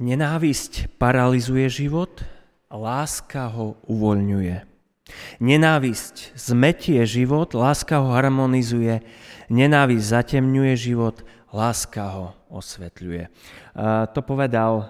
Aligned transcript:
nenávisť 0.00 0.96
paralizuje 0.96 1.68
život, 1.68 2.24
láska 2.72 3.52
ho 3.52 3.76
uvoľňuje. 3.84 4.66
Nenávisť 5.42 6.32
zmetie 6.38 7.04
život, 7.04 7.52
láska 7.52 8.00
ho 8.00 8.16
harmonizuje, 8.16 9.04
nenávisť 9.52 10.04
zatemňuje 10.06 10.74
život, 10.78 11.20
láska 11.52 12.04
ho 12.14 12.26
osvetľuje. 12.48 13.28
To 14.14 14.20
povedal 14.22 14.86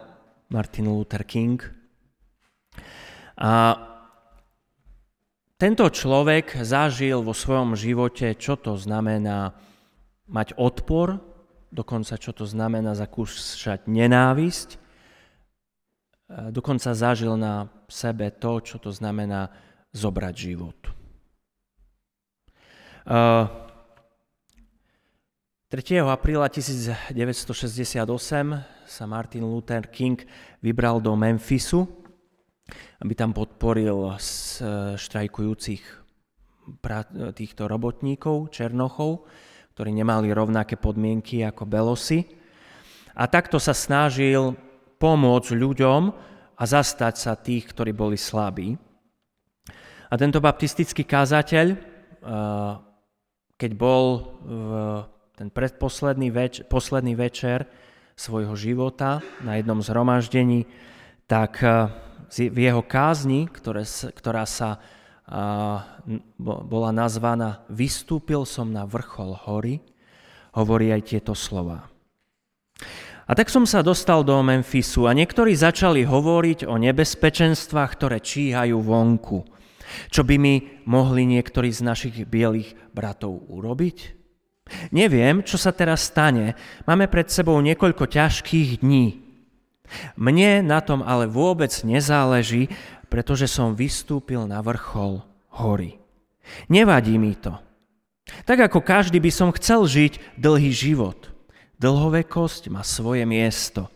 Martin 0.52 0.92
Luther 0.92 1.24
King. 1.24 1.56
A 3.40 3.80
tento 5.56 5.88
človek 5.88 6.60
zažil 6.64 7.24
vo 7.24 7.32
svojom 7.32 7.72
živote, 7.76 8.36
čo 8.36 8.60
to 8.60 8.76
znamená 8.76 9.56
mať 10.28 10.52
odpor, 10.60 11.16
dokonca 11.72 12.20
čo 12.20 12.36
to 12.36 12.44
znamená 12.44 12.92
zakúšať 12.92 13.88
nenávisť, 13.88 14.76
dokonca 16.30 16.94
zažil 16.94 17.34
na 17.34 17.66
sebe 17.90 18.30
to, 18.30 18.62
čo 18.62 18.78
to 18.78 18.94
znamená 18.94 19.50
zobrať 19.90 20.34
život. 20.38 20.78
3. 25.70 26.02
apríla 26.06 26.46
1968 26.46 27.98
sa 28.86 29.04
Martin 29.06 29.42
Luther 29.46 29.90
King 29.90 30.22
vybral 30.62 31.02
do 31.02 31.14
Memphisu, 31.18 31.86
aby 33.02 33.14
tam 33.18 33.34
podporil 33.34 34.14
štrajkujúcich 34.94 35.82
týchto 37.34 37.66
robotníkov, 37.66 38.54
černochov, 38.54 39.26
ktorí 39.74 39.90
nemali 39.90 40.30
rovnaké 40.30 40.78
podmienky 40.78 41.42
ako 41.42 41.66
Belosi. 41.66 42.22
A 43.18 43.26
takto 43.26 43.58
sa 43.58 43.74
snažil 43.74 44.54
pomôcť 45.00 45.56
ľuďom 45.56 46.02
a 46.60 46.62
zastať 46.68 47.14
sa 47.16 47.32
tých, 47.40 47.72
ktorí 47.72 47.96
boli 47.96 48.20
slabí. 48.20 48.76
A 50.10 50.14
tento 50.20 50.44
baptistický 50.44 51.08
kázateľ, 51.08 51.66
eh, 51.72 51.76
keď 53.56 53.70
bol 53.76 54.04
v 54.44 54.60
ten 55.40 55.48
predposledný 55.48 56.28
več- 56.28 56.60
posledný 56.68 57.16
večer 57.16 57.64
svojho 58.12 58.52
života 58.60 59.24
na 59.40 59.56
jednom 59.56 59.80
zhromaždení, 59.80 60.68
tak 61.24 61.64
eh, 61.64 61.88
v 62.30 62.58
jeho 62.60 62.84
kázni, 62.84 63.48
ktoré, 63.48 63.88
ktorá 63.88 64.44
sa 64.44 64.76
eh, 64.76 65.80
bola 66.44 66.90
nazvaná 66.92 67.64
Vystúpil 67.72 68.44
som 68.44 68.68
na 68.68 68.84
vrchol 68.84 69.34
hory, 69.48 69.74
hovorí 70.54 70.90
aj 70.90 71.02
tieto 71.08 71.32
slova. 71.32 71.89
A 73.30 73.38
tak 73.38 73.46
som 73.46 73.62
sa 73.62 73.78
dostal 73.86 74.26
do 74.26 74.34
Memphisu 74.42 75.06
a 75.06 75.14
niektorí 75.14 75.54
začali 75.54 76.02
hovoriť 76.02 76.66
o 76.66 76.74
nebezpečenstvách, 76.74 77.90
ktoré 77.94 78.18
číhajú 78.18 78.82
vonku. 78.82 79.46
Čo 80.10 80.26
by 80.26 80.34
mi 80.34 80.82
mohli 80.90 81.30
niektorí 81.30 81.70
z 81.70 81.86
našich 81.86 82.26
bielých 82.26 82.74
bratov 82.90 83.46
urobiť? 83.46 84.18
Neviem, 84.90 85.46
čo 85.46 85.62
sa 85.62 85.70
teraz 85.70 86.10
stane. 86.10 86.58
Máme 86.90 87.06
pred 87.06 87.30
sebou 87.30 87.54
niekoľko 87.62 88.10
ťažkých 88.10 88.82
dní. 88.82 89.22
Mne 90.18 90.66
na 90.66 90.82
tom 90.82 90.98
ale 91.06 91.30
vôbec 91.30 91.70
nezáleží, 91.86 92.66
pretože 93.06 93.46
som 93.46 93.78
vystúpil 93.78 94.42
na 94.50 94.58
vrchol 94.58 95.22
hory. 95.54 96.02
Nevadí 96.66 97.14
mi 97.14 97.38
to. 97.38 97.54
Tak 98.42 98.70
ako 98.70 98.82
každý 98.82 99.22
by 99.22 99.30
som 99.30 99.54
chcel 99.54 99.86
žiť 99.86 100.34
dlhý 100.34 100.74
život. 100.74 101.30
Dlhovekosť 101.80 102.68
má 102.68 102.84
svoje 102.84 103.24
miesto. 103.24 103.88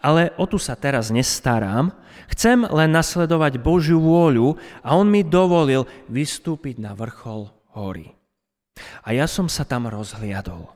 Ale 0.00 0.32
o 0.40 0.48
tu 0.48 0.56
sa 0.56 0.72
teraz 0.72 1.12
nestarám, 1.12 1.92
chcem 2.32 2.64
len 2.64 2.88
nasledovať 2.88 3.60
Božiu 3.60 4.00
vôľu 4.00 4.56
a 4.80 4.96
On 4.96 5.04
mi 5.04 5.20
dovolil 5.20 5.84
vystúpiť 6.08 6.80
na 6.80 6.96
vrchol 6.96 7.52
hory. 7.76 8.16
A 9.04 9.12
ja 9.12 9.28
som 9.28 9.46
sa 9.52 9.68
tam 9.68 9.84
rozhliadol. 9.86 10.72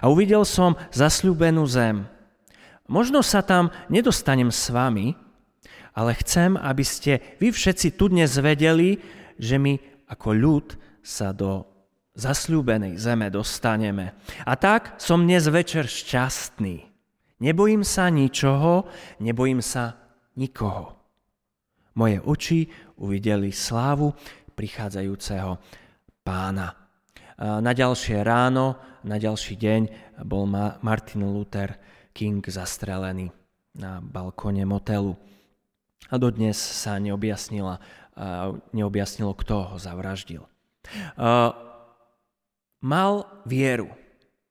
A 0.00 0.08
uvidel 0.08 0.48
som 0.48 0.80
zasľúbenú 0.96 1.68
zem. 1.68 2.08
Možno 2.88 3.20
sa 3.20 3.44
tam 3.44 3.68
nedostanem 3.92 4.48
s 4.48 4.72
vami, 4.72 5.12
ale 5.92 6.16
chcem, 6.24 6.56
aby 6.56 6.84
ste 6.84 7.20
vy 7.36 7.52
všetci 7.52 8.00
tu 8.00 8.08
dnes 8.08 8.32
vedeli, 8.40 8.96
že 9.36 9.60
my 9.60 9.76
ako 10.08 10.28
ľud 10.32 10.66
sa 11.04 11.36
do 11.36 11.73
zasľúbenej 12.14 12.94
zeme 12.94 13.26
dostaneme. 13.30 14.14
A 14.46 14.54
tak 14.54 14.94
som 15.02 15.26
dnes 15.26 15.50
večer 15.50 15.90
šťastný. 15.90 16.86
Nebojím 17.42 17.82
sa 17.82 18.06
ničoho, 18.08 18.86
nebojím 19.18 19.58
sa 19.58 19.98
nikoho. 20.38 20.94
Moje 21.98 22.22
oči 22.22 22.70
uvideli 22.98 23.50
slávu 23.50 24.14
prichádzajúceho 24.54 25.58
pána. 26.22 26.70
Na 27.38 27.72
ďalšie 27.74 28.22
ráno, 28.22 28.78
na 29.02 29.18
ďalší 29.18 29.58
deň 29.58 29.82
bol 30.22 30.46
Martin 30.82 31.26
Luther 31.26 31.74
King 32.14 32.38
zastrelený 32.46 33.34
na 33.74 33.98
balkóne 33.98 34.62
motelu. 34.62 35.18
A 36.10 36.14
dodnes 36.14 36.54
sa 36.54 37.02
neobjasnilo, 37.02 37.74
kto 39.34 39.54
ho 39.66 39.76
zavraždil 39.82 40.46
mal 42.84 43.24
vieru, 43.48 43.88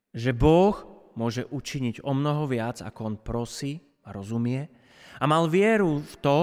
že 0.09 0.33
Boh 0.33 0.73
môže 1.13 1.45
učiniť 1.53 2.01
o 2.01 2.17
mnoho 2.17 2.49
viac, 2.49 2.81
ako 2.81 2.99
on 3.13 3.15
prosí 3.21 3.77
a 4.01 4.09
rozumie. 4.09 4.65
A 5.21 5.29
mal 5.29 5.45
vieru 5.45 6.01
v 6.01 6.15
to, 6.17 6.39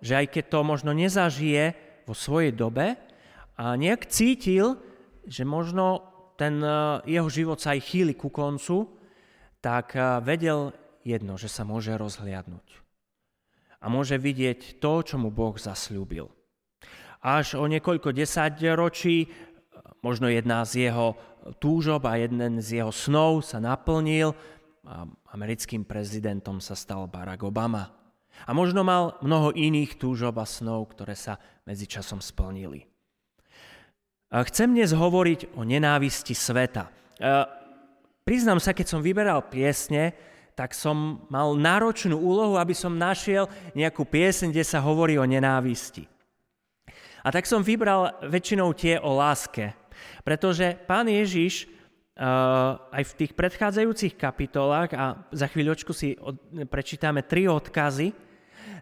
že 0.00 0.16
aj 0.24 0.26
keď 0.32 0.44
to 0.48 0.60
možno 0.64 0.90
nezažije 0.96 1.76
vo 2.08 2.16
svojej 2.16 2.56
dobe, 2.56 2.96
a 3.54 3.78
nejak 3.78 4.10
cítil, 4.10 4.74
že 5.22 5.46
možno 5.46 6.02
ten 6.34 6.58
e, 6.58 7.06
jeho 7.06 7.30
život 7.30 7.62
sa 7.62 7.78
aj 7.78 7.86
chýli 7.86 8.18
ku 8.18 8.26
koncu, 8.26 8.90
tak 9.62 9.94
e, 9.94 10.18
vedel 10.26 10.74
jedno, 11.06 11.38
že 11.38 11.46
sa 11.46 11.62
môže 11.62 11.94
rozhliadnúť. 11.94 12.82
A 13.78 13.86
môže 13.86 14.18
vidieť 14.18 14.82
to, 14.82 15.06
čo 15.06 15.22
mu 15.22 15.30
Boh 15.30 15.54
zasľúbil. 15.54 16.26
Až 17.22 17.54
o 17.54 17.64
niekoľko 17.70 18.10
desaťročí 18.10 19.30
Možno 20.04 20.28
jedna 20.28 20.68
z 20.68 20.92
jeho 20.92 21.16
túžob 21.60 22.08
a 22.08 22.16
jeden 22.16 22.60
z 22.60 22.80
jeho 22.80 22.92
snov 22.92 23.44
sa 23.44 23.60
naplnil 23.60 24.32
a 24.84 25.08
americkým 25.32 25.84
prezidentom 25.84 26.60
sa 26.60 26.76
stal 26.76 27.08
Barack 27.08 27.40
Obama. 27.44 27.88
A 28.44 28.50
možno 28.52 28.84
mal 28.84 29.16
mnoho 29.24 29.54
iných 29.54 29.96
túžob 29.96 30.36
a 30.36 30.44
snov, 30.44 30.92
ktoré 30.92 31.16
sa 31.16 31.40
medzičasom 31.64 32.20
splnili. 32.20 32.84
Chcem 34.28 34.74
dnes 34.74 34.90
hovoriť 34.90 35.54
o 35.54 35.62
nenávisti 35.62 36.34
sveta. 36.34 36.90
Priznám 38.26 38.58
sa, 38.58 38.74
keď 38.74 38.86
som 38.90 39.00
vyberal 39.04 39.46
piesne, 39.46 40.16
tak 40.58 40.74
som 40.74 41.22
mal 41.30 41.54
náročnú 41.54 42.18
úlohu, 42.18 42.58
aby 42.58 42.74
som 42.74 42.98
našiel 42.98 43.46
nejakú 43.78 44.02
pieseň, 44.02 44.50
kde 44.50 44.64
sa 44.66 44.82
hovorí 44.82 45.14
o 45.14 45.26
nenávisti. 45.26 46.10
A 47.24 47.32
tak 47.32 47.46
som 47.48 47.64
vybral 47.64 48.20
väčšinou 48.26 48.74
tie 48.76 48.98
o 48.98 49.14
láske, 49.16 49.72
pretože 50.22 50.76
pán 50.88 51.08
Ježiš 51.10 51.66
uh, 51.66 52.78
aj 52.90 53.02
v 53.10 53.16
tých 53.24 53.32
predchádzajúcich 53.36 54.14
kapitolách, 54.18 54.90
a 54.94 55.04
za 55.30 55.46
chvíľočku 55.50 55.92
si 55.92 56.18
prečítame 56.68 57.26
tri 57.26 57.48
odkazy, 57.50 58.12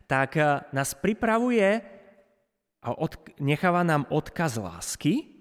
tak 0.06 0.36
uh, 0.36 0.64
nás 0.74 0.94
pripravuje 0.96 1.82
a 2.82 2.88
necháva 3.38 3.86
nám 3.86 4.10
odkaz 4.10 4.58
lásky, 4.58 5.38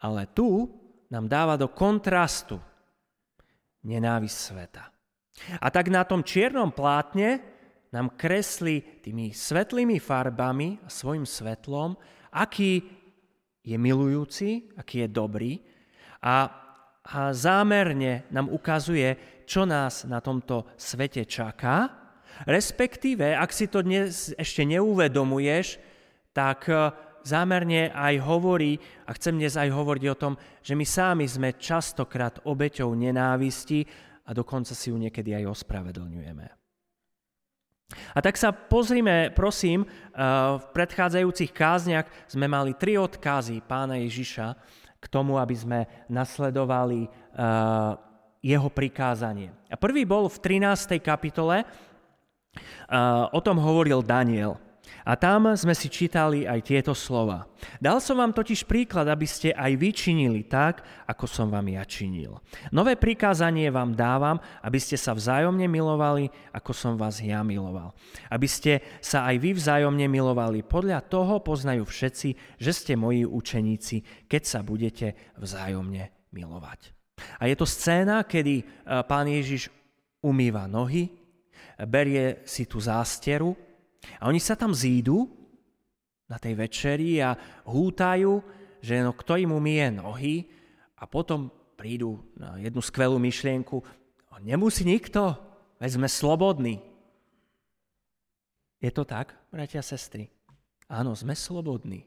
ale 0.00 0.24
tu 0.32 0.72
nám 1.12 1.28
dáva 1.28 1.60
do 1.60 1.68
kontrastu 1.68 2.56
nenávisť 3.84 4.36
sveta. 4.36 4.84
A 5.60 5.66
tak 5.68 5.92
na 5.92 6.06
tom 6.08 6.24
čiernom 6.24 6.72
plátne 6.72 7.42
nám 7.92 8.16
kreslí 8.18 9.04
tými 9.04 9.30
svetlými 9.30 10.00
farbami 10.02 10.82
a 10.82 10.88
svojim 10.90 11.28
svetlom, 11.28 11.94
aký 12.34 12.82
je 13.64 13.76
milujúci, 13.80 14.68
aký 14.76 15.04
je 15.04 15.08
dobrý 15.08 15.52
a, 16.20 16.52
a 17.04 17.32
zámerne 17.32 18.28
nám 18.28 18.52
ukazuje, 18.52 19.16
čo 19.48 19.64
nás 19.64 20.04
na 20.04 20.20
tomto 20.20 20.68
svete 20.76 21.24
čaká, 21.24 21.88
respektíve, 22.44 23.32
ak 23.32 23.50
si 23.52 23.68
to 23.68 23.80
dnes 23.80 24.36
ešte 24.36 24.64
neuvedomuješ, 24.64 25.80
tak 26.32 26.68
e, 26.68 26.92
zámerne 27.24 27.92
aj 27.92 28.14
hovorí, 28.24 28.80
a 29.08 29.12
chcem 29.16 29.36
dnes 29.36 29.56
aj 29.56 29.72
hovoriť 29.72 30.04
o 30.12 30.18
tom, 30.18 30.34
že 30.60 30.76
my 30.76 30.84
sami 30.84 31.24
sme 31.28 31.56
častokrát 31.56 32.40
obeťou 32.44 32.92
nenávisti 32.92 33.84
a 34.24 34.32
dokonca 34.32 34.72
si 34.72 34.88
ju 34.92 34.96
niekedy 34.96 35.36
aj 35.36 35.52
ospravedlňujeme. 35.52 36.63
A 38.14 38.22
tak 38.22 38.38
sa 38.38 38.54
pozrime, 38.54 39.34
prosím, 39.34 39.82
eh, 39.82 39.90
v 40.54 40.64
predchádzajúcich 40.70 41.50
kázniach 41.50 42.06
sme 42.30 42.46
mali 42.46 42.72
tri 42.78 42.94
odkazy 42.94 43.58
pána 43.66 43.98
Ježiša 43.98 44.54
k 45.02 45.06
tomu, 45.10 45.36
aby 45.36 45.54
sme 45.58 45.80
nasledovali 46.06 47.04
eh, 47.04 47.10
jeho 48.44 48.68
prikázanie. 48.70 49.50
A 49.66 49.74
prvý 49.74 50.06
bol 50.06 50.30
v 50.30 50.38
13. 50.38 51.00
kapitole, 51.02 51.66
O 53.34 53.40
tom 53.42 53.58
hovoril 53.58 53.98
Daniel. 53.98 54.54
A 55.02 55.18
tam 55.18 55.50
sme 55.58 55.74
si 55.74 55.90
čítali 55.90 56.46
aj 56.46 56.60
tieto 56.62 56.94
slova. 56.94 57.50
Dal 57.82 57.98
som 57.98 58.22
vám 58.22 58.30
totiž 58.30 58.64
príklad, 58.64 59.10
aby 59.10 59.26
ste 59.26 59.50
aj 59.50 59.72
vy 59.74 59.90
činili 59.90 60.46
tak, 60.46 60.86
ako 61.10 61.26
som 61.26 61.50
vám 61.50 61.66
ja 61.74 61.82
činil. 61.82 62.38
Nové 62.70 62.94
prikázanie 62.94 63.68
vám 63.74 63.98
dávam, 63.98 64.38
aby 64.62 64.78
ste 64.78 64.94
sa 64.94 65.12
vzájomne 65.12 65.66
milovali, 65.66 66.30
ako 66.54 66.70
som 66.70 66.94
vás 66.94 67.18
ja 67.18 67.42
miloval. 67.42 67.92
Aby 68.30 68.46
ste 68.46 68.72
sa 69.02 69.26
aj 69.26 69.36
vy 69.42 69.50
vzájomne 69.58 70.06
milovali. 70.06 70.62
Podľa 70.62 71.04
toho 71.10 71.42
poznajú 71.42 71.84
všetci, 71.84 72.60
že 72.62 72.72
ste 72.72 72.94
moji 72.94 73.26
učeníci, 73.26 74.28
keď 74.30 74.42
sa 74.46 74.60
budete 74.62 75.34
vzájomne 75.36 76.30
milovať. 76.32 76.94
A 77.38 77.46
je 77.46 77.54
to 77.54 77.66
scéna, 77.66 78.26
kedy 78.26 78.62
e, 78.62 78.64
pán 79.06 79.30
Ježiš 79.30 79.70
umýva 80.18 80.66
nohy, 80.66 81.12
berie 81.82 82.42
si 82.46 82.66
tú 82.66 82.78
zásteru 82.78 83.54
a 84.20 84.28
oni 84.28 84.40
sa 84.40 84.54
tam 84.54 84.72
zídu 84.72 85.26
na 86.28 86.40
tej 86.40 86.56
večeri 86.56 87.20
a 87.20 87.36
hútajú, 87.68 88.40
že 88.84 89.00
no 89.00 89.16
kto 89.16 89.40
im 89.40 89.52
umie 89.52 89.88
nohy 89.92 90.48
a 90.96 91.08
potom 91.08 91.52
prídu 91.74 92.20
na 92.38 92.56
jednu 92.60 92.80
skvelú 92.80 93.20
myšlienku, 93.20 93.80
nemusí 94.44 94.84
nikto, 94.84 95.34
veď 95.80 95.90
sme 95.96 96.08
slobodní. 96.08 96.84
Je 98.84 98.92
to 98.92 99.08
tak, 99.08 99.32
bratia 99.48 99.80
a 99.80 99.86
sestry? 99.86 100.28
Áno, 100.84 101.16
sme 101.16 101.32
slobodní. 101.32 102.04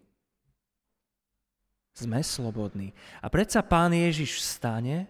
Sme 1.97 2.21
slobodní. 2.21 2.94
A 3.25 3.33
predsa 3.33 3.65
pán 3.65 3.89
Ježiš 3.89 4.38
vstane 4.38 5.09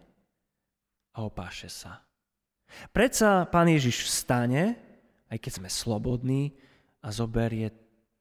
a 1.12 1.28
opáše 1.28 1.68
sa. 1.68 2.08
Predsa 2.96 3.44
pán 3.52 3.68
Ježiš 3.68 4.08
vstane, 4.08 4.80
aj 5.28 5.38
keď 5.44 5.52
sme 5.60 5.68
slobodní, 5.68 6.56
a 7.08 7.10
zoberie 7.16 7.72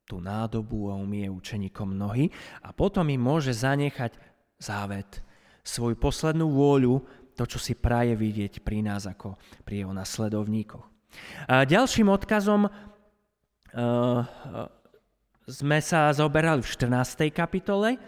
tú 0.07 0.23
nádobu 0.23 0.95
a 0.95 0.95
umie 0.95 1.27
učeníkom 1.27 1.91
nohy 1.91 2.31
a 2.63 2.71
potom 2.71 3.11
im 3.11 3.19
môže 3.19 3.51
zanechať 3.51 4.15
závet, 4.63 5.19
svoju 5.67 5.99
poslednú 5.99 6.47
vôľu, 6.55 7.03
to, 7.35 7.43
čo 7.45 7.59
si 7.59 7.75
praje 7.75 8.15
vidieť 8.15 8.63
pri 8.63 8.87
nás 8.87 9.11
ako 9.11 9.35
pri 9.67 9.83
jeho 9.83 9.91
nasledovníkoch. 9.93 10.87
A 11.51 11.67
ďalším 11.67 12.07
odkazom 12.07 12.71
uh, 12.71 12.71
sme 15.45 15.79
sa 15.83 16.15
zoberali 16.15 16.63
v 16.63 16.71
14. 16.71 17.27
kapitole 17.35 17.99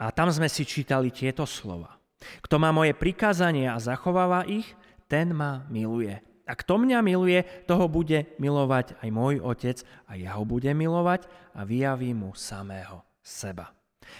a 0.00 0.10
tam 0.10 0.32
sme 0.32 0.48
si 0.48 0.64
čítali 0.64 1.12
tieto 1.12 1.44
slova. 1.44 2.00
Kto 2.40 2.56
má 2.56 2.72
moje 2.72 2.96
prikázanie 2.96 3.68
a 3.68 3.76
zachováva 3.76 4.48
ich, 4.48 4.64
ten 5.06 5.36
ma 5.36 5.68
miluje. 5.68 6.33
A 6.44 6.52
kto 6.52 6.76
mňa 6.76 6.98
miluje, 7.00 7.40
toho 7.64 7.88
bude 7.88 8.36
milovať 8.36 9.00
aj 9.00 9.08
môj 9.08 9.40
otec 9.40 9.80
a 10.04 10.12
ja 10.20 10.36
ho 10.36 10.44
budem 10.44 10.76
milovať 10.76 11.24
a 11.56 11.64
vyjavím 11.64 12.28
mu 12.28 12.30
samého 12.36 13.00
seba. 13.24 13.72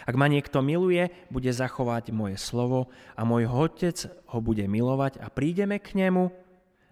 Ak 0.08 0.16
ma 0.16 0.26
niekto 0.26 0.64
miluje, 0.64 1.12
bude 1.28 1.52
zachovať 1.52 2.08
moje 2.16 2.40
slovo 2.40 2.88
a 3.12 3.28
môj 3.28 3.44
otec 3.44 4.08
ho 4.32 4.38
bude 4.40 4.64
milovať 4.64 5.20
a 5.20 5.28
prídeme 5.28 5.76
k 5.76 6.00
nemu 6.00 6.32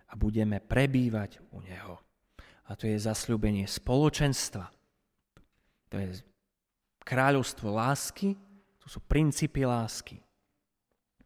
a 0.09 0.13
budeme 0.13 0.61
prebývať 0.61 1.41
u 1.57 1.65
neho. 1.65 1.97
A 2.69 2.77
to 2.77 2.85
je 2.85 3.01
zasľúbenie 3.01 3.65
spoločenstva. 3.65 4.69
To 5.93 5.97
je 5.97 6.21
kráľovstvo 7.05 7.73
lásky, 7.73 8.37
to 8.85 8.87
sú 8.89 9.01
princípy 9.01 9.65
lásky. 9.65 10.21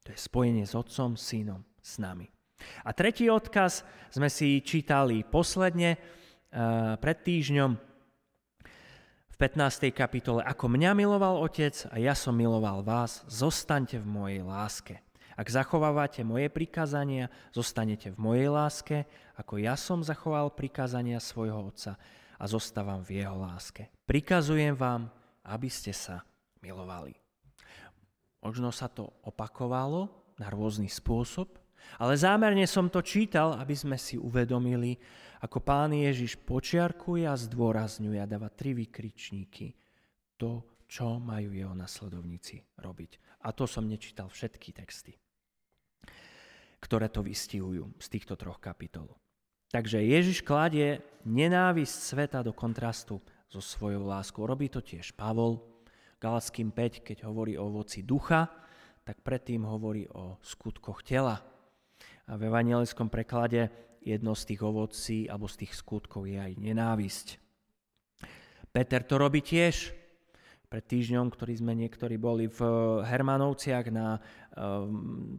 To 0.07 0.15
je 0.15 0.19
spojenie 0.23 0.63
s 0.63 0.79
Otcom, 0.79 1.19
Synom, 1.19 1.67
s 1.83 1.99
nami. 1.99 2.36
A 2.85 2.91
tretí 2.97 3.29
odkaz 3.29 3.85
sme 4.09 4.31
si 4.33 4.63
čítali 4.65 5.23
posledne 5.27 5.97
uh, 5.97 6.97
pred 6.97 7.19
týždňom 7.21 7.71
v 9.37 9.37
15. 9.37 9.93
kapitole. 9.93 10.41
Ako 10.41 10.73
mňa 10.73 10.97
miloval 10.97 11.45
Otec 11.45 11.85
a 11.93 12.01
ja 12.01 12.17
som 12.17 12.33
miloval 12.33 12.81
vás, 12.81 13.21
zostaňte 13.29 14.01
v 14.01 14.09
mojej 14.09 14.41
láske. 14.41 15.05
Ak 15.37 15.53
zachovávate 15.53 16.25
moje 16.25 16.49
prikázania, 16.49 17.29
zostanete 17.53 18.09
v 18.09 18.17
mojej 18.17 18.49
láske, 18.49 19.05
ako 19.37 19.61
ja 19.61 19.77
som 19.77 20.01
zachoval 20.01 20.57
prikázania 20.57 21.21
svojho 21.21 21.69
Otca 21.69 22.01
a 22.41 22.45
zostávam 22.49 23.05
v 23.05 23.21
jeho 23.21 23.37
láske. 23.37 23.93
Prikazujem 24.09 24.73
vám, 24.73 25.13
aby 25.45 25.69
ste 25.69 25.93
sa 25.93 26.25
milovali. 26.65 27.13
Možno 28.41 28.73
sa 28.73 28.89
to 28.89 29.13
opakovalo 29.21 30.09
na 30.41 30.49
rôzny 30.49 30.89
spôsob, 30.89 31.61
ale 31.97 32.15
zámerne 32.19 32.67
som 32.69 32.91
to 32.91 33.01
čítal, 33.01 33.57
aby 33.57 33.73
sme 33.73 33.97
si 33.97 34.19
uvedomili, 34.21 34.99
ako 35.43 35.63
pán 35.63 35.93
Ježiš 35.93 36.41
počiarkuje 36.43 37.25
a 37.29 37.39
zdôrazňuje 37.39 38.19
a 38.19 38.27
dáva 38.29 38.51
tri 38.51 38.75
vykričníky. 38.75 39.73
To, 40.37 40.77
čo 40.87 41.19
majú 41.19 41.51
jeho 41.51 41.75
nasledovníci 41.75 42.79
robiť. 42.79 43.43
A 43.47 43.51
to 43.51 43.67
som 43.67 43.87
nečítal 43.87 44.31
všetky 44.31 44.71
texty, 44.75 45.15
ktoré 46.79 47.11
to 47.11 47.23
vystihujú 47.27 47.99
z 47.99 48.07
týchto 48.07 48.39
troch 48.39 48.63
kapitol. 48.63 49.11
Takže 49.71 49.99
Ježiš 49.99 50.47
kladie 50.47 51.03
nenávisť 51.27 51.95
sveta 51.95 52.39
do 52.47 52.55
kontrastu 52.55 53.19
so 53.51 53.59
svojou 53.59 54.07
láskou. 54.07 54.47
Robí 54.47 54.71
to 54.71 54.79
tiež 54.79 55.15
Pavol. 55.19 55.59
Galackým 56.17 56.73
5, 56.73 57.05
keď 57.05 57.29
hovorí 57.29 57.61
o 57.61 57.69
ovoci 57.69 58.01
ducha, 58.01 58.49
tak 59.05 59.21
predtým 59.21 59.69
hovorí 59.69 60.09
o 60.17 60.41
skutkoch 60.41 61.05
tela, 61.05 61.39
v 62.35 62.43
evangelickom 62.51 63.07
preklade 63.07 63.71
jedno 64.03 64.35
z 64.35 64.43
tých 64.55 64.61
ovocí 64.67 65.19
alebo 65.31 65.47
z 65.47 65.67
tých 65.67 65.73
skutkov 65.79 66.27
je 66.27 66.39
aj 66.39 66.53
nenávisť. 66.59 67.27
Peter 68.75 69.03
to 69.07 69.15
robí 69.17 69.43
tiež. 69.43 69.95
Pred 70.67 70.83
týždňom, 70.83 71.31
ktorý 71.31 71.55
sme 71.63 71.79
niektorí 71.79 72.19
boli 72.19 72.51
v 72.51 72.61
Hermanovciach 73.07 73.87
na 73.95 74.19
um, 74.59 75.39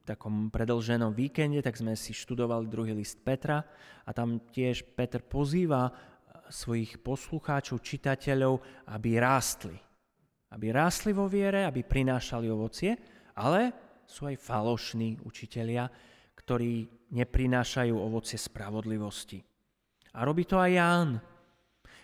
takom 0.00 0.48
predlženom 0.48 1.12
víkende, 1.12 1.60
tak 1.60 1.76
sme 1.76 1.92
si 1.92 2.16
študovali 2.16 2.72
druhý 2.72 2.96
list 2.96 3.20
Petra 3.20 3.60
a 4.02 4.10
tam 4.16 4.40
tiež 4.48 4.96
Peter 4.96 5.20
pozýva 5.20 5.92
svojich 6.48 7.04
poslucháčov, 7.04 7.84
čitateľov, 7.84 8.64
aby 8.96 9.20
rástli. 9.20 9.76
Aby 10.52 10.72
rástli 10.72 11.12
vo 11.12 11.28
viere, 11.28 11.68
aby 11.68 11.84
prinášali 11.84 12.48
ovocie, 12.48 12.96
ale 13.36 13.72
sú 14.08 14.28
aj 14.28 14.36
falošní 14.36 15.20
učitelia, 15.24 15.88
ktorí 16.36 16.88
neprinášajú 17.12 17.94
ovocie 17.94 18.40
spravodlivosti. 18.40 19.44
A 20.12 20.24
robí 20.24 20.44
to 20.44 20.60
aj 20.60 20.70
Ján, 20.72 21.10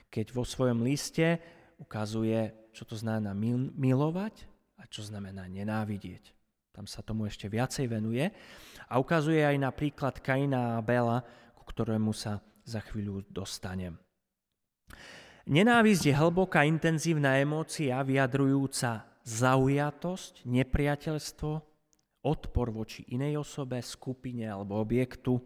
keď 0.09 0.33
vo 0.33 0.45
svojom 0.45 0.85
liste 0.85 1.41
ukazuje, 1.77 2.73
čo 2.73 2.89
to 2.89 2.97
znamená 2.97 3.37
milovať 3.77 4.49
a 4.81 4.89
čo 4.89 5.05
znamená 5.05 5.45
nenávidieť. 5.51 6.33
Tam 6.73 6.87
sa 6.87 7.03
tomu 7.03 7.27
ešte 7.27 7.51
viacej 7.51 7.91
venuje 7.91 8.31
a 8.87 8.95
ukazuje 9.03 9.43
aj 9.43 9.57
napríklad 9.59 10.23
Kaina 10.23 10.79
a 10.79 10.85
Bela, 10.85 11.27
ku 11.59 11.67
ktorému 11.67 12.15
sa 12.15 12.39
za 12.63 12.79
chvíľu 12.85 13.27
dostanem. 13.29 13.99
Nenávisť 15.49 16.13
je 16.13 16.15
hlboká, 16.15 16.69
intenzívna 16.69 17.41
emócia 17.41 17.97
vyjadrujúca 18.05 19.09
zaujatosť, 19.25 20.45
nepriateľstvo, 20.45 21.53
odpor 22.25 22.75
voči 22.75 23.07
inej 23.09 23.43
osobe, 23.43 23.79
skupine 23.83 24.47
alebo 24.47 24.79
objektu. 24.79 25.39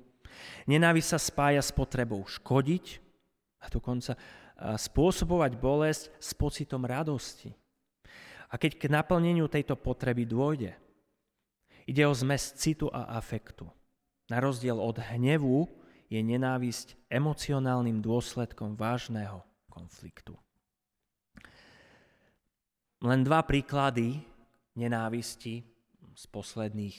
Nenávisť 0.64 1.08
sa 1.12 1.20
spája 1.20 1.62
s 1.62 1.70
potrebou 1.74 2.24
škodiť 2.24 3.02
a 3.62 3.66
dokonca 3.68 4.16
spôsobovať 4.62 5.52
bolesť 5.58 6.02
s 6.16 6.30
pocitom 6.32 6.86
radosti. 6.86 7.52
A 8.52 8.60
keď 8.60 8.76
k 8.76 8.92
naplneniu 8.92 9.48
tejto 9.48 9.76
potreby 9.80 10.28
dôjde, 10.28 10.76
ide 11.88 12.04
o 12.04 12.12
zmes 12.12 12.52
citu 12.56 12.88
a 12.92 13.16
afektu. 13.16 13.64
Na 14.28 14.38
rozdiel 14.40 14.76
od 14.76 15.00
hnevu 15.00 15.68
je 16.12 16.20
nenávisť 16.20 16.96
emocionálnym 17.08 18.04
dôsledkom 18.04 18.76
vážneho 18.76 19.40
konfliktu. 19.72 20.36
Len 23.02 23.24
dva 23.24 23.42
príklady 23.42 24.20
nenávisti 24.78 25.64
z 26.22 26.24
posledných 26.30 26.98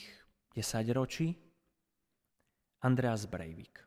10 0.51 0.91
ročí? 0.91 1.39
Andreas 2.83 3.23
Breivik. 3.23 3.79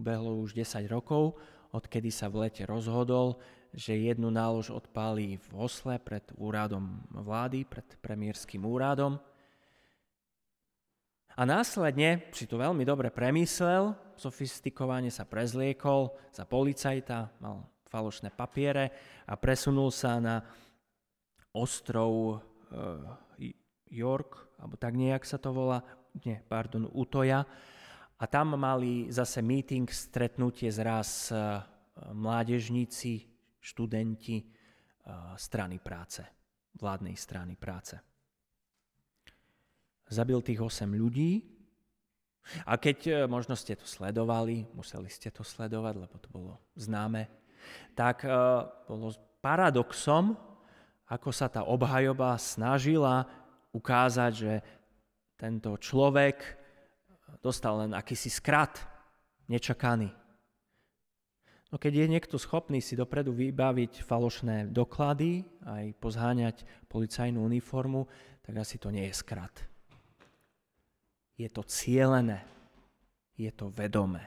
Ubehlo 0.00 0.40
už 0.40 0.56
10 0.56 0.88
rokov, 0.88 1.36
odkedy 1.76 2.08
sa 2.08 2.32
v 2.32 2.48
lete 2.48 2.64
rozhodol, 2.64 3.36
že 3.76 3.92
jednu 3.92 4.32
nálož 4.32 4.72
odpálí 4.72 5.36
v 5.36 5.48
Osle 5.52 6.00
pred 6.00 6.24
úradom 6.40 7.04
vlády, 7.12 7.68
pred 7.68 7.84
premiérským 8.00 8.64
úradom. 8.64 9.20
A 11.36 11.44
následne 11.44 12.32
si 12.32 12.48
to 12.48 12.56
veľmi 12.56 12.88
dobre 12.88 13.12
premyslel, 13.12 13.92
sofistikovane 14.16 15.12
sa 15.12 15.28
prezliekol 15.28 16.16
za 16.32 16.48
policajta, 16.48 17.36
mal 17.44 17.68
falošné 17.92 18.32
papiere 18.32 18.90
a 19.28 19.36
presunul 19.36 19.92
sa 19.92 20.16
na 20.18 20.40
ostrov 21.52 22.12
e, 22.32 22.36
York, 23.90 24.58
alebo 24.60 24.74
tak 24.76 24.94
nejak 24.96 25.24
sa 25.24 25.40
to 25.40 25.52
volá, 25.52 25.84
nie, 26.24 26.40
pardon, 26.48 26.88
Utoja, 26.92 27.46
A 28.18 28.26
tam 28.26 28.58
mali 28.58 29.06
zase 29.14 29.38
meeting, 29.38 29.86
stretnutie 29.86 30.66
zraz 30.74 31.30
mládežníci, 32.10 33.30
študenti 33.62 34.42
strany 35.38 35.78
práce, 35.78 36.26
vládnej 36.74 37.14
strany 37.14 37.54
práce. 37.54 37.94
Zabil 40.10 40.40
tých 40.42 40.58
8 40.58 40.88
ľudí 40.98 41.46
a 42.64 42.80
keď 42.80 42.98
e, 43.04 43.12
možno 43.28 43.52
ste 43.52 43.76
to 43.76 43.84
sledovali, 43.84 44.64
museli 44.72 45.12
ste 45.12 45.28
to 45.28 45.44
sledovať, 45.44 45.94
lebo 46.00 46.16
to 46.16 46.28
bolo 46.32 46.52
známe, 46.80 47.28
tak 47.92 48.24
bolo 48.88 49.12
paradoxom, 49.44 50.32
ako 51.12 51.28
sa 51.28 51.52
tá 51.52 51.60
obhajoba 51.60 52.40
snažila 52.40 53.28
ukázať, 53.74 54.32
že 54.32 54.52
tento 55.38 55.76
človek 55.78 56.42
dostal 57.38 57.86
len 57.86 57.92
akýsi 57.94 58.32
skrat, 58.32 58.80
nečakaný. 59.46 60.10
No 61.68 61.76
keď 61.76 62.04
je 62.04 62.06
niekto 62.08 62.36
schopný 62.40 62.80
si 62.80 62.96
dopredu 62.96 63.30
vybaviť 63.36 64.00
falošné 64.00 64.72
doklady, 64.72 65.44
aj 65.68 65.84
pozháňať 66.00 66.56
policajnú 66.88 67.44
uniformu, 67.44 68.08
tak 68.40 68.64
asi 68.64 68.80
to 68.80 68.88
nie 68.88 69.04
je 69.12 69.14
skrat. 69.14 69.52
Je 71.36 71.46
to 71.52 71.60
cielené. 71.68 72.42
Je 73.38 73.52
to 73.54 73.70
vedomé. 73.70 74.26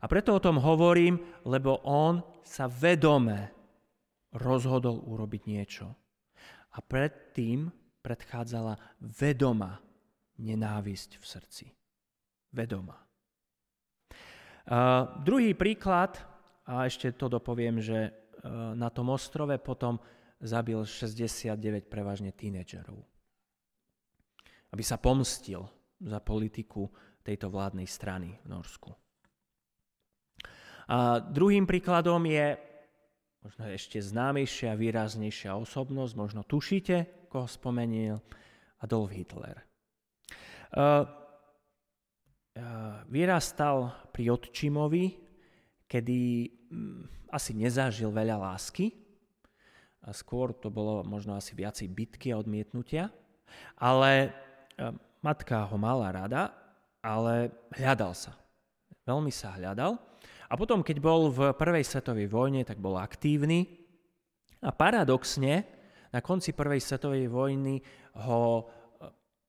A 0.00 0.08
preto 0.08 0.32
o 0.32 0.40
tom 0.40 0.56
hovorím, 0.56 1.20
lebo 1.44 1.84
on 1.84 2.24
sa 2.40 2.64
vedome 2.64 3.52
rozhodol 4.32 5.04
urobiť 5.04 5.42
niečo. 5.44 5.99
A 6.70 6.78
predtým 6.78 7.70
predchádzala 8.00 8.78
vedoma 9.02 9.82
nenávisť 10.40 11.20
v 11.20 11.24
srdci. 11.24 11.66
Vedoma. 12.50 12.96
Uh, 14.70 15.18
druhý 15.26 15.52
príklad, 15.54 16.18
a 16.64 16.86
ešte 16.86 17.10
to 17.14 17.26
dopoviem, 17.26 17.82
že 17.82 18.10
uh, 18.10 18.72
na 18.78 18.88
tom 18.88 19.10
ostrove 19.10 19.54
potom 19.58 19.98
zabil 20.40 20.80
69 20.86 21.90
prevažne 21.90 22.32
tínedžerov. 22.32 23.02
Aby 24.70 24.82
sa 24.86 24.96
pomstil 24.96 25.66
za 26.00 26.22
politiku 26.22 26.88
tejto 27.20 27.52
vládnej 27.52 27.84
strany 27.84 28.38
v 28.40 28.46
Norsku. 28.48 28.90
A 30.90 31.22
druhým 31.22 31.68
príkladom 31.68 32.24
je 32.26 32.69
možno 33.40 33.64
ešte 33.72 34.00
známejšia, 34.00 34.76
výraznejšia 34.76 35.56
osobnosť, 35.56 36.12
možno 36.16 36.40
tušíte, 36.44 37.28
koho 37.32 37.48
spomenil, 37.48 38.20
Adolf 38.80 39.12
Hitler. 39.12 39.60
Uh, 40.70 41.04
vyrastal 43.10 43.92
pri 44.10 44.30
otčimovi, 44.34 45.18
kedy 45.86 46.18
mm, 46.70 47.30
asi 47.30 47.54
nezažil 47.54 48.10
veľa 48.10 48.36
lásky, 48.38 48.90
skôr 50.10 50.56
to 50.56 50.72
bolo 50.72 51.04
možno 51.04 51.36
asi 51.36 51.52
viacej 51.52 51.92
bitky 51.92 52.32
a 52.32 52.40
odmietnutia, 52.40 53.12
ale 53.76 54.32
eh, 54.78 54.90
matka 55.20 55.68
ho 55.68 55.76
mala 55.76 56.08
rada, 56.08 56.50
ale 57.04 57.52
hľadal 57.76 58.16
sa. 58.16 58.32
Veľmi 59.04 59.32
sa 59.32 59.56
hľadal. 59.56 60.00
A 60.50 60.58
potom, 60.58 60.82
keď 60.82 60.98
bol 60.98 61.30
v 61.30 61.54
prvej 61.54 61.86
svetovej 61.86 62.26
vojne, 62.26 62.66
tak 62.66 62.82
bol 62.82 62.98
aktívny. 62.98 63.70
A 64.66 64.74
paradoxne, 64.74 65.62
na 66.10 66.18
konci 66.18 66.50
prvej 66.50 66.82
svetovej 66.82 67.30
vojny 67.30 67.78
ho 68.26 68.42
eh, 68.58 68.66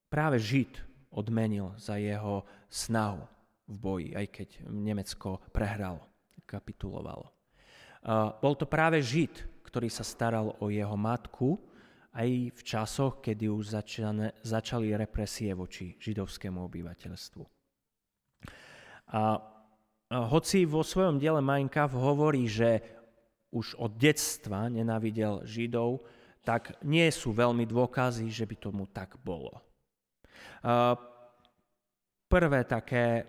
práve 0.08 0.38
Žid 0.38 0.78
odmenil 1.12 1.74
za 1.76 1.98
jeho 1.98 2.46
snahu 2.70 3.26
v 3.68 3.76
boji, 3.76 4.10
aj 4.16 4.28
keď 4.32 4.50
Nemecko 4.70 5.44
prehralo, 5.52 6.08
kapitulovalo. 6.48 7.32
Bol 8.42 8.54
to 8.58 8.66
práve 8.66 8.98
Žid, 8.98 9.64
ktorý 9.68 9.88
sa 9.88 10.02
staral 10.02 10.58
o 10.58 10.74
jeho 10.74 10.98
matku 10.98 11.62
aj 12.12 12.28
v 12.52 12.62
časoch, 12.66 13.24
kedy 13.24 13.48
už 13.48 13.78
začali 14.44 14.92
represie 14.98 15.54
voči 15.56 15.96
židovskému 15.96 16.60
obyvateľstvu. 16.60 17.44
A 19.16 19.22
hoci 20.12 20.68
vo 20.68 20.84
svojom 20.84 21.16
diele 21.16 21.40
Mein 21.40 21.72
Kampf 21.72 21.96
hovorí, 21.96 22.44
že 22.44 22.84
už 23.52 23.80
od 23.80 23.96
detstva 23.96 24.68
nenávidel 24.68 25.48
Židov, 25.48 26.04
tak 26.44 26.76
nie 26.84 27.08
sú 27.12 27.32
veľmi 27.32 27.64
dôkazy, 27.64 28.28
že 28.28 28.44
by 28.44 28.56
tomu 28.60 28.84
tak 28.92 29.16
bolo. 29.22 29.62
Prvé 32.32 32.60
také 32.64 33.24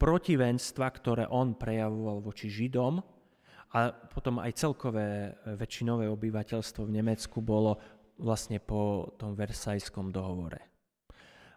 protivenstva, 0.00 0.86
ktoré 0.88 1.24
on 1.28 1.56
prejavoval 1.56 2.24
voči 2.24 2.48
Židom 2.48 3.00
a 3.70 3.78
potom 3.92 4.42
aj 4.42 4.50
celkové 4.58 5.30
e, 5.30 5.54
väčšinové 5.54 6.10
obyvateľstvo 6.10 6.90
v 6.90 6.94
Nemecku 6.98 7.38
bolo 7.38 7.78
vlastne 8.18 8.58
po 8.58 9.14
tom 9.14 9.38
Versajskom 9.38 10.10
dohovore. 10.10 10.69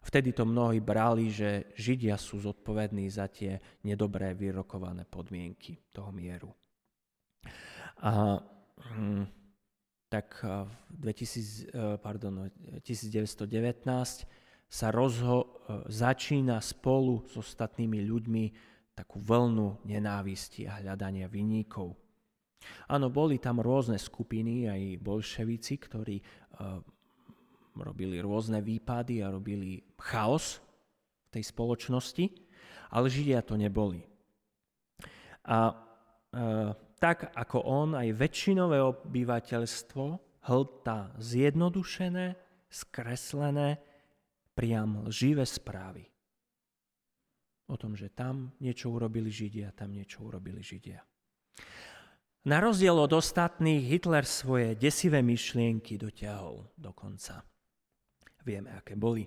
Vtedy 0.04 0.36
to 0.36 0.44
mnohí 0.44 0.84
brali, 0.84 1.32
že 1.32 1.72
Židia 1.80 2.20
sú 2.20 2.44
zodpovední 2.44 3.08
za 3.08 3.32
tie 3.32 3.56
nedobré 3.88 4.36
vyrokované 4.36 5.08
podmienky 5.08 5.80
toho 5.96 6.12
mieru. 6.12 6.52
A, 8.04 8.44
hm, 9.00 9.24
tak 10.12 10.44
v 10.44 10.76
2000, 10.92 11.72
e, 11.72 11.98
pardon, 11.98 12.52
1919 12.84 14.28
sa 14.68 14.92
rozho- 14.92 15.48
e, 15.48 15.88
začína 15.88 16.60
spolu 16.60 17.24
s 17.26 17.40
ostatnými 17.40 18.04
ľuďmi 18.04 18.46
takú 18.94 19.18
vlnu 19.24 19.88
nenávisti 19.88 20.70
a 20.70 20.84
hľadania 20.84 21.26
vyníkov. 21.32 21.96
Áno, 22.88 23.10
boli 23.10 23.40
tam 23.40 23.60
rôzne 23.60 23.98
skupiny, 24.00 24.70
aj 24.70 24.82
bolševici, 25.04 25.76
ktorí 25.84 26.16
uh, 26.22 26.80
robili 27.82 28.22
rôzne 28.22 28.62
výpady 28.62 29.26
a 29.26 29.34
robili 29.34 29.82
chaos 29.98 30.62
v 31.30 31.40
tej 31.40 31.44
spoločnosti, 31.50 32.26
ale 32.94 33.10
Židia 33.10 33.42
to 33.42 33.58
neboli. 33.58 34.06
A 35.50 35.58
uh, 35.74 36.72
tak 37.02 37.34
ako 37.36 37.58
on, 37.66 37.90
aj 37.98 38.16
väčšinové 38.16 38.80
obyvateľstvo 38.80 40.06
hltá 40.48 41.12
zjednodušené, 41.20 42.38
skreslené, 42.70 43.82
priam 44.54 45.10
živé 45.10 45.44
správy. 45.44 46.06
O 47.68 47.76
tom, 47.76 47.98
že 47.98 48.14
tam 48.14 48.54
niečo 48.62 48.94
urobili 48.94 49.34
Židia, 49.34 49.74
tam 49.74 49.92
niečo 49.92 50.22
urobili 50.24 50.62
Židia. 50.62 51.02
Na 52.44 52.60
rozdiel 52.60 53.00
od 53.00 53.12
ostatných 53.16 53.88
Hitler 53.88 54.28
svoje 54.28 54.76
desivé 54.76 55.24
myšlienky 55.24 55.96
dotiahol 55.96 56.68
do 56.76 56.92
konca. 56.92 57.40
Vieme, 58.44 58.76
aké 58.76 59.00
boli. 59.00 59.24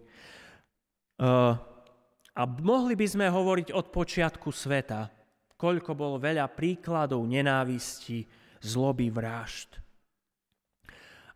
A 2.36 2.42
mohli 2.60 2.94
by 2.94 3.06
sme 3.08 3.26
hovoriť 3.32 3.72
od 3.72 3.88
počiatku 3.88 4.52
sveta, 4.52 5.08
koľko 5.56 5.96
bolo 5.96 6.20
veľa 6.20 6.52
príkladov 6.52 7.24
nenávisti, 7.24 8.28
zloby, 8.60 9.08
vražd. 9.08 9.80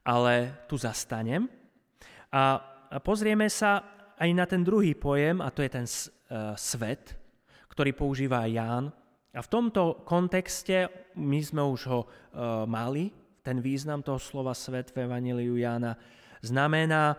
Ale 0.05 0.65
tu 0.69 0.77
zastanem 0.77 1.49
a 2.33 2.61
pozrieme 3.01 3.49
sa 3.49 3.81
aj 4.21 4.31
na 4.37 4.45
ten 4.45 4.61
druhý 4.61 4.93
pojem, 4.93 5.41
a 5.41 5.49
to 5.49 5.65
je 5.65 5.71
ten 5.73 5.89
uh, 5.89 6.53
svet, 6.57 7.17
ktorý 7.73 7.97
používa 7.97 8.45
Ján. 8.45 8.93
A 9.33 9.41
v 9.41 9.49
tomto 9.49 10.05
kontexte 10.05 10.91
my 11.17 11.41
sme 11.41 11.65
už 11.65 11.81
ho 11.89 12.01
uh, 12.05 12.69
mali, 12.69 13.09
ten 13.41 13.65
význam 13.65 14.05
toho 14.05 14.21
slova 14.21 14.53
svet 14.53 14.93
v 14.93 15.09
Evangeliu 15.09 15.57
Jána 15.57 15.97
znamená 16.45 17.17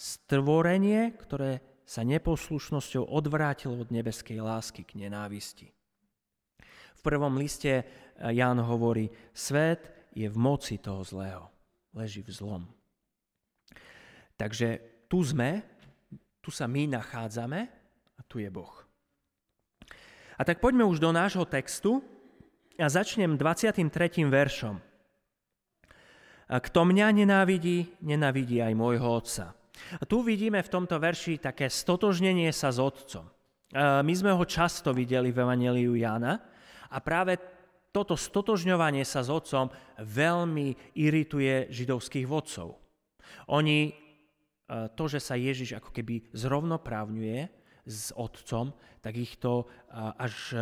stvorenie, 0.00 1.12
ktoré 1.20 1.60
sa 1.84 2.00
neposlušnosťou 2.08 3.04
odvrátilo 3.04 3.76
od 3.76 3.92
nebeskej 3.92 4.40
lásky 4.40 4.88
k 4.88 4.96
nenávisti. 4.96 5.68
V 6.96 7.00
prvom 7.04 7.36
liste 7.36 7.84
Ján 8.16 8.64
hovorí, 8.64 9.12
svet 9.36 10.08
je 10.16 10.24
v 10.24 10.36
moci 10.40 10.80
toho 10.80 11.04
zlého, 11.04 11.52
leží 11.92 12.24
v 12.24 12.32
zlom. 12.32 12.62
Takže 14.40 14.80
tu 15.04 15.20
sme, 15.20 15.60
tu 16.40 16.48
sa 16.48 16.64
my 16.64 16.96
nachádzame 16.96 17.60
a 18.16 18.20
tu 18.24 18.40
je 18.40 18.48
Boh. 18.48 18.72
A 20.40 20.42
tak 20.48 20.64
poďme 20.64 20.88
už 20.88 20.96
do 20.96 21.12
nášho 21.12 21.44
textu 21.44 22.00
a 22.80 22.88
začnem 22.88 23.36
23. 23.36 23.84
veršom. 24.24 24.80
A 26.48 26.56
kto 26.56 26.80
mňa 26.88 27.12
nenávidí, 27.12 28.00
nenávidí 28.00 28.64
aj 28.64 28.72
môjho 28.72 29.04
otca. 29.04 29.59
A 29.98 30.04
tu 30.04 30.22
vidíme 30.22 30.62
v 30.62 30.72
tomto 30.72 30.98
verši 31.00 31.40
také 31.40 31.70
stotožnenie 31.70 32.52
sa 32.52 32.70
s 32.70 32.78
otcom. 32.78 33.26
My 33.78 34.12
sme 34.14 34.34
ho 34.34 34.44
často 34.46 34.90
videli 34.90 35.30
v 35.30 35.40
Evangeliu 35.46 35.94
Jána 35.94 36.42
a 36.90 36.98
práve 36.98 37.38
toto 37.90 38.14
stotožňovanie 38.18 39.02
sa 39.06 39.22
s 39.22 39.30
otcom 39.30 39.70
veľmi 39.98 40.98
irituje 40.98 41.70
židovských 41.70 42.26
vodcov. 42.26 42.78
Oni 43.50 43.94
to, 44.70 45.04
že 45.10 45.18
sa 45.18 45.34
Ježiš 45.34 45.78
ako 45.78 45.90
keby 45.90 46.30
zrovnoprávňuje 46.30 47.50
s 47.86 48.14
otcom, 48.14 48.70
tak 49.02 49.18
ich 49.18 49.38
to 49.42 49.66
až 49.96 50.54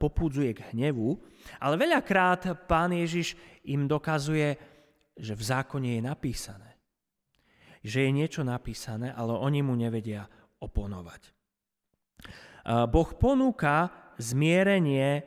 popúdzuje 0.00 0.56
k 0.56 0.64
hnevu. 0.72 1.20
Ale 1.60 1.76
veľakrát 1.76 2.64
pán 2.64 2.96
Ježiš 2.96 3.36
im 3.68 3.84
dokazuje, 3.84 4.56
že 5.20 5.36
v 5.36 5.42
zákone 5.44 6.00
je 6.00 6.02
napísané. 6.04 6.69
Že 7.80 7.98
je 8.06 8.10
niečo 8.12 8.42
napísané, 8.44 9.12
ale 9.16 9.32
oni 9.32 9.64
mu 9.64 9.72
nevedia 9.72 10.28
oponovať. 10.60 11.32
Boh 12.92 13.10
ponúka 13.16 13.88
zmierenie 14.20 15.24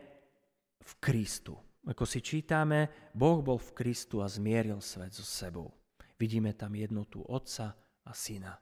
v 0.78 0.92
Kristu. 1.02 1.58
Ako 1.84 2.06
si 2.06 2.22
čítame, 2.22 3.12
Boh 3.12 3.42
bol 3.42 3.58
v 3.58 3.74
Kristu 3.74 4.22
a 4.22 4.30
zmieril 4.30 4.80
svet 4.80 5.12
so 5.12 5.26
sebou. 5.26 5.74
Vidíme 6.16 6.54
tam 6.54 6.78
jednotu 6.78 7.26
Otca 7.26 7.74
a 8.06 8.12
Syna. 8.14 8.56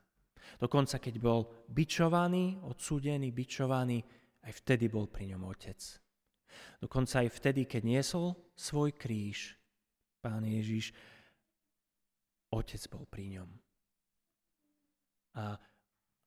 Dokonca 0.58 0.98
keď 0.98 1.16
bol 1.22 1.68
bičovaný, 1.70 2.58
odsúdený, 2.66 3.30
bičovaný, 3.30 4.02
aj 4.42 4.52
vtedy 4.66 4.90
bol 4.90 5.06
pri 5.06 5.36
ňom 5.36 5.46
Otec. 5.52 5.78
Dokonca 6.82 7.22
aj 7.22 7.30
vtedy, 7.30 7.70
keď 7.70 7.82
niesol 7.86 8.34
svoj 8.58 8.98
kríž, 8.98 9.54
Pán 10.24 10.42
Ježiš, 10.48 10.96
Otec 12.50 12.82
bol 12.90 13.06
pri 13.06 13.38
ňom. 13.38 13.50
A, 15.36 15.56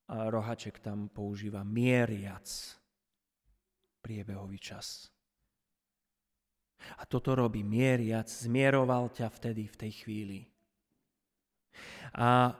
a 0.09 0.15
rohaček 0.29 0.81
tam 0.81 1.13
používa 1.13 1.61
mieriac 1.65 2.47
priebehový 4.05 4.61
čas. 4.61 5.09
A 7.01 7.09
toto 7.09 7.33
robí 7.33 7.65
mieriac, 7.65 8.29
zmieroval 8.29 9.09
ťa 9.09 9.29
vtedy, 9.33 9.65
v 9.65 9.77
tej 9.81 9.93
chvíli. 10.05 10.41
A, 12.21 12.53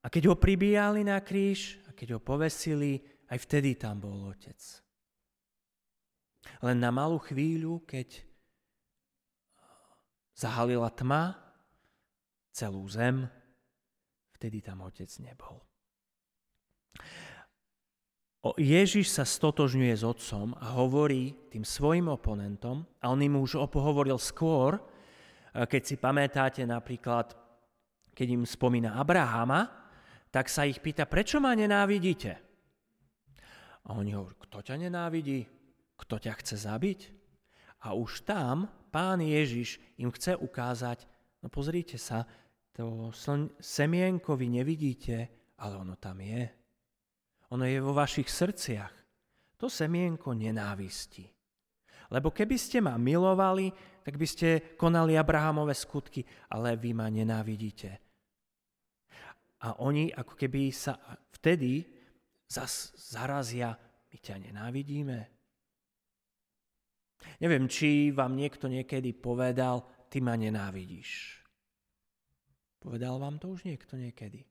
a 0.00 0.06
keď 0.08 0.32
ho 0.32 0.36
pribíjali 0.40 1.04
na 1.04 1.20
kríž, 1.20 1.76
a 1.84 1.92
keď 1.92 2.16
ho 2.16 2.20
povesili, 2.24 3.04
aj 3.28 3.38
vtedy 3.44 3.76
tam 3.76 4.00
bol 4.00 4.32
otec. 4.32 4.56
Len 6.64 6.80
na 6.80 6.88
malú 6.88 7.20
chvíľu, 7.20 7.84
keď 7.84 8.24
zahalila 10.32 10.88
tma 10.88 11.36
celú 12.52 12.84
zem, 12.88 13.28
vtedy 14.44 14.60
tam 14.60 14.84
otec 14.84 15.08
nebol. 15.24 15.56
Ježiš 18.60 19.08
sa 19.08 19.24
stotožňuje 19.24 19.96
s 19.96 20.04
otcom 20.04 20.52
a 20.60 20.76
hovorí 20.76 21.48
tým 21.48 21.64
svojim 21.64 22.12
oponentom, 22.12 22.84
a 23.00 23.08
on 23.08 23.24
im 23.24 23.40
už 23.40 23.56
opohovoril 23.56 24.20
skôr, 24.20 24.76
keď 25.56 25.80
si 25.80 25.96
pamätáte 25.96 26.60
napríklad, 26.68 27.32
keď 28.12 28.36
im 28.36 28.44
spomína 28.44 29.00
Abrahama, 29.00 29.64
tak 30.28 30.52
sa 30.52 30.68
ich 30.68 30.76
pýta, 30.84 31.08
prečo 31.08 31.40
ma 31.40 31.56
nenávidíte? 31.56 32.36
A 33.88 33.96
oni 33.96 34.12
hovorí, 34.12 34.36
kto 34.44 34.60
ťa 34.60 34.76
nenávidí? 34.76 35.48
Kto 35.96 36.20
ťa 36.20 36.36
chce 36.36 36.68
zabiť? 36.68 37.00
A 37.88 37.96
už 37.96 38.28
tam 38.28 38.68
pán 38.92 39.24
Ježiš 39.24 39.80
im 39.96 40.12
chce 40.12 40.36
ukázať, 40.36 41.08
no 41.40 41.48
pozrite 41.48 41.96
sa, 41.96 42.28
to 42.74 43.14
semienko 43.62 44.34
vy 44.34 44.50
nevidíte, 44.50 45.16
ale 45.62 45.74
ono 45.78 45.94
tam 45.94 46.18
je. 46.18 46.42
Ono 47.54 47.62
je 47.62 47.78
vo 47.78 47.94
vašich 47.94 48.26
srdciach. 48.26 48.94
To 49.62 49.70
semienko 49.70 50.34
nenávisti. 50.34 51.22
Lebo 52.10 52.34
keby 52.34 52.58
ste 52.58 52.82
ma 52.82 52.98
milovali, 52.98 53.70
tak 54.02 54.18
by 54.18 54.26
ste 54.26 54.74
konali 54.74 55.14
Abrahamové 55.14 55.72
skutky, 55.72 56.26
ale 56.50 56.74
vy 56.74 56.90
ma 56.98 57.06
nenávidíte. 57.06 57.90
A 59.64 59.78
oni 59.80 60.10
ako 60.10 60.34
keby 60.34 60.74
sa 60.74 60.98
vtedy 61.30 61.86
zas 62.50 62.90
zarazia, 62.98 63.70
my 64.10 64.18
ťa 64.18 64.36
nenávidíme. 64.50 65.18
Neviem, 67.38 67.70
či 67.70 68.10
vám 68.10 68.34
niekto 68.36 68.66
niekedy 68.68 69.14
povedal, 69.16 69.86
ty 70.10 70.20
ma 70.20 70.36
nenávidíš. 70.36 71.43
Povedal 72.84 73.16
vám 73.16 73.40
to 73.40 73.48
už 73.48 73.64
niekto 73.64 73.96
niekedy? 73.96 74.44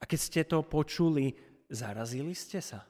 A 0.00 0.08
keď 0.08 0.18
ste 0.18 0.40
to 0.48 0.64
počuli, 0.64 1.36
zarazili 1.68 2.32
ste 2.32 2.64
sa 2.64 2.88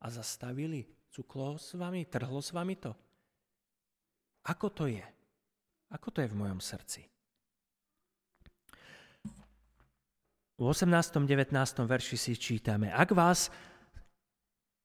a 0.00 0.06
zastavili. 0.08 0.88
Cuklo 1.12 1.60
s 1.60 1.76
vami, 1.76 2.08
trhlo 2.08 2.40
s 2.40 2.56
vami 2.56 2.80
to. 2.80 2.96
Ako 4.48 4.72
to 4.72 4.88
je? 4.88 5.04
Ako 5.92 6.08
to 6.08 6.24
je 6.24 6.28
v 6.32 6.38
mojom 6.40 6.60
srdci? 6.60 7.04
V 10.58 10.62
18. 10.64 10.88
19. 11.28 11.52
verši 11.84 12.16
si 12.16 12.32
čítame, 12.34 12.90
ak 12.90 13.12
vás 13.12 13.52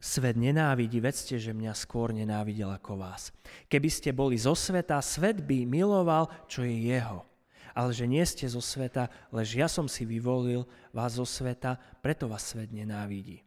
svet 0.04 0.36
nenávidí, 0.36 1.00
vedzte, 1.00 1.40
že 1.40 1.56
mňa 1.56 1.74
skôr 1.74 2.12
nenávidel 2.12 2.70
ako 2.76 3.00
vás. 3.00 3.32
Keby 3.72 3.90
ste 3.90 4.12
boli 4.12 4.36
zo 4.36 4.52
sveta, 4.52 5.00
svet 5.00 5.42
by 5.48 5.64
miloval, 5.64 6.28
čo 6.46 6.68
je 6.68 6.92
jeho 6.92 7.33
ale 7.74 7.92
že 7.94 8.06
nie 8.06 8.22
ste 8.24 8.46
zo 8.46 8.62
sveta, 8.62 9.10
lež 9.34 9.58
ja 9.58 9.68
som 9.68 9.90
si 9.90 10.06
vyvolil 10.06 10.66
vás 10.94 11.18
zo 11.18 11.26
sveta, 11.26 11.78
preto 12.02 12.30
vás 12.30 12.46
svet 12.46 12.70
nenávidí. 12.70 13.42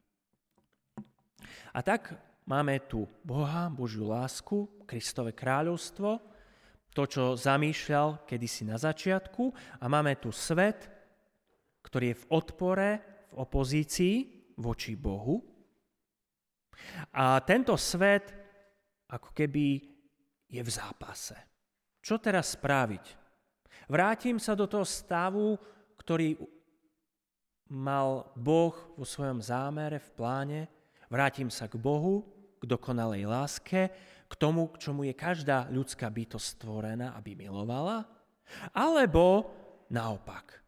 A 1.71 1.81
tak 1.81 2.15
máme 2.47 2.83
tu 2.91 3.07
Boha, 3.23 3.71
Božiu 3.71 4.11
lásku, 4.11 4.67
Kristové 4.87 5.31
kráľovstvo, 5.35 6.19
to, 6.97 7.03
čo 7.05 7.25
zamýšľal 7.37 8.25
kedysi 8.25 8.65
na 8.65 8.81
začiatku 8.81 9.53
a 9.79 9.85
máme 9.85 10.17
tu 10.17 10.33
svet, 10.33 10.89
ktorý 11.85 12.17
je 12.17 12.21
v 12.25 12.29
odpore, 12.33 12.89
v 13.31 13.35
opozícii 13.37 14.17
voči 14.57 14.97
Bohu. 14.97 15.45
A 17.13 17.37
tento 17.45 17.77
svet 17.77 18.33
ako 19.13 19.31
keby 19.37 19.67
je 20.49 20.63
v 20.65 20.71
zápase. 20.71 21.37
Čo 22.01 22.17
teraz 22.17 22.57
spraviť? 22.57 23.26
Vrátim 23.87 24.43
sa 24.43 24.59
do 24.59 24.67
toho 24.67 24.83
stavu, 24.83 25.55
ktorý 26.03 26.35
mal 27.71 28.31
Boh 28.35 28.75
vo 28.99 29.07
svojom 29.07 29.39
zámere, 29.39 30.03
v 30.03 30.11
pláne. 30.15 30.61
Vrátim 31.07 31.51
sa 31.51 31.71
k 31.71 31.79
Bohu, 31.79 32.27
k 32.59 32.67
dokonalej 32.67 33.31
láske, 33.31 33.91
k 34.27 34.35
tomu, 34.35 34.67
k 34.75 34.83
čomu 34.83 35.07
je 35.07 35.15
každá 35.15 35.71
ľudská 35.71 36.11
bytosť 36.11 36.47
stvorená, 36.59 37.15
aby 37.15 37.39
milovala. 37.39 38.03
Alebo 38.75 39.51
naopak, 39.91 40.63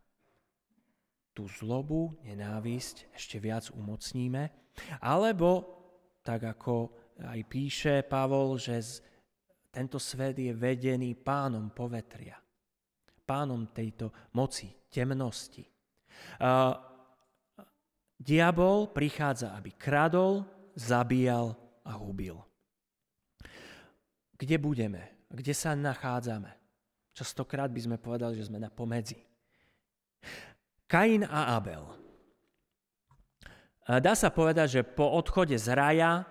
tú 1.34 1.50
zlobu, 1.50 2.14
nenávisť 2.22 3.10
ešte 3.14 3.42
viac 3.42 3.66
umocníme. 3.74 4.50
Alebo, 5.02 5.66
tak 6.22 6.46
ako 6.46 6.94
aj 7.18 7.40
píše 7.50 8.06
Pavol, 8.06 8.62
že 8.62 8.78
tento 9.74 9.98
svet 9.98 10.38
je 10.38 10.54
vedený 10.54 11.18
pánom 11.18 11.74
povetria 11.74 12.38
pánom 13.28 13.68
tejto 13.68 14.08
moci, 14.32 14.72
temnosti. 14.88 15.68
Diabol 18.16 18.88
prichádza, 18.88 19.52
aby 19.52 19.76
kradol, 19.76 20.48
zabíjal 20.72 21.52
a 21.84 21.92
hubil. 22.00 22.40
Kde 24.32 24.56
budeme? 24.56 25.28
Kde 25.28 25.52
sa 25.52 25.76
nachádzame? 25.76 26.56
Častokrát 27.12 27.68
by 27.68 27.80
sme 27.84 27.96
povedali, 28.00 28.38
že 28.38 28.48
sme 28.48 28.56
na 28.56 28.72
pomedzi. 28.72 29.20
Kain 30.88 31.26
a 31.28 31.58
Abel. 31.58 31.84
Dá 33.84 34.16
sa 34.16 34.32
povedať, 34.32 34.80
že 34.80 34.82
po 34.88 35.10
odchode 35.12 35.58
z 35.58 35.68
raja 35.76 36.24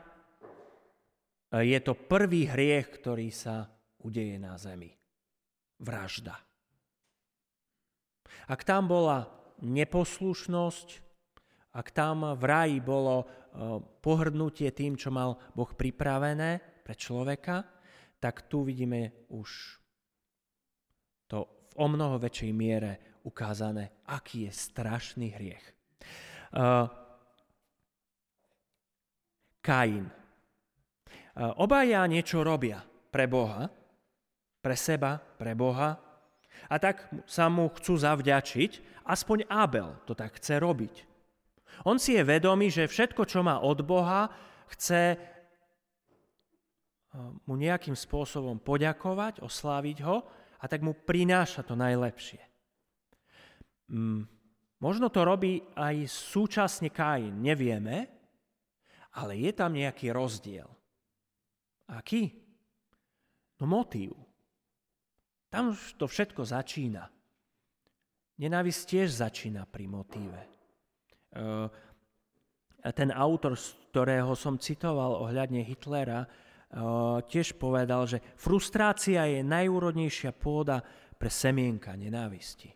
je 1.51 1.79
to 1.83 1.93
prvý 1.93 2.49
hriech, 2.49 2.89
ktorý 2.99 3.29
sa 3.29 3.69
udeje 4.01 4.39
na 4.41 4.57
zemi. 4.57 4.91
Vražda. 5.77 6.39
Ak 8.47 8.63
tam 8.67 8.89
bola 8.89 9.27
neposlušnosť, 9.61 10.87
ak 11.77 11.87
tam 11.93 12.33
v 12.37 12.43
raji 12.43 12.77
bolo 12.81 13.15
e, 13.21 13.25
pohrdnutie 14.01 14.73
tým, 14.73 14.97
čo 14.97 15.13
mal 15.13 15.37
Boh 15.53 15.69
pripravené 15.69 16.81
pre 16.81 16.95
človeka, 16.97 17.65
tak 18.17 18.49
tu 18.49 18.65
vidíme 18.65 19.29
už 19.29 19.77
to 21.29 21.45
v 21.45 21.73
o 21.77 21.85
mnoho 21.85 22.17
väčšej 22.17 22.51
miere 22.55 23.21
ukázané, 23.27 24.01
aký 24.09 24.49
je 24.49 24.51
strašný 24.55 25.35
hriech. 25.35 25.65
Uh, 26.55 26.87
Kain. 29.61 30.07
Uh, 31.37 31.53
obaja 31.59 32.07
niečo 32.07 32.41
robia 32.41 32.81
pre 33.11 33.27
Boha, 33.27 33.67
pre 34.63 34.75
seba, 34.79 35.19
pre 35.19 35.53
Boha, 35.53 36.06
a 36.65 36.75
tak 36.81 37.05
sa 37.29 37.45
mu 37.47 37.69
chcú 37.77 37.93
zavďačiť, 37.95 39.05
aspoň 39.05 39.45
Abel 39.45 39.93
to 40.09 40.17
tak 40.17 40.41
chce 40.41 40.57
robiť. 40.57 41.05
On 41.85 42.01
si 42.01 42.17
je 42.17 42.25
vedomý, 42.25 42.73
že 42.73 42.89
všetko, 42.89 43.29
čo 43.29 43.45
má 43.45 43.61
od 43.61 43.85
Boha, 43.85 44.33
chce 44.73 45.13
eh, 45.13 45.19
mu 47.45 47.53
nejakým 47.53 47.93
spôsobom 47.93 48.57
poďakovať, 48.57 49.45
osláviť 49.45 49.97
ho 50.03 50.25
a 50.57 50.65
tak 50.65 50.81
mu 50.81 50.97
prináša 50.97 51.61
to 51.61 51.77
najlepšie. 51.77 52.41
Mm, 53.93 54.25
Možno 54.77 55.09
to 55.09 55.25
robí 55.25 55.65
aj 55.73 56.05
súčasne 56.05 56.93
Kain, 56.93 57.41
nevieme, 57.41 58.05
ale 59.17 59.33
je 59.41 59.49
tam 59.49 59.73
nejaký 59.73 60.13
rozdiel. 60.13 60.69
Aký? 61.89 62.29
No 63.57 63.65
motív. 63.65 64.13
Tam 65.47 65.71
už 65.71 65.95
to 65.95 66.05
všetko 66.07 66.43
začína. 66.43 67.07
Nenávisť 68.37 68.81
tiež 68.85 69.09
začína 69.23 69.65
pri 69.65 69.85
motíve. 69.89 70.41
Ten 72.83 73.09
autor, 73.09 73.57
z 73.57 73.73
ktorého 73.89 74.37
som 74.37 74.61
citoval 74.61 75.25
ohľadne 75.25 75.65
Hitlera, 75.65 76.27
tiež 77.25 77.55
povedal, 77.55 78.05
že 78.05 78.19
frustrácia 78.35 79.23
je 79.25 79.41
najúrodnejšia 79.41 80.35
pôda 80.35 80.83
pre 81.17 81.31
semienka 81.31 81.95
nenávisti. 81.97 82.69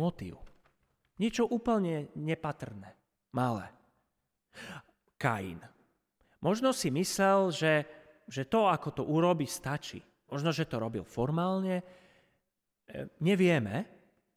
Motív. 0.00 0.40
Niečo 1.20 1.44
úplne 1.44 2.08
nepatrné, 2.16 2.96
malé. 3.36 3.68
Kain. 5.20 5.60
Možno 6.40 6.72
si 6.72 6.88
myslel, 6.88 7.52
že, 7.52 7.74
že 8.24 8.48
to, 8.48 8.64
ako 8.72 8.88
to 8.96 9.02
urobi, 9.04 9.44
stačí. 9.44 10.00
Možno, 10.30 10.54
že 10.54 10.66
to 10.66 10.78
robil 10.78 11.02
formálne. 11.02 11.82
E, 11.82 11.84
nevieme, 13.18 13.84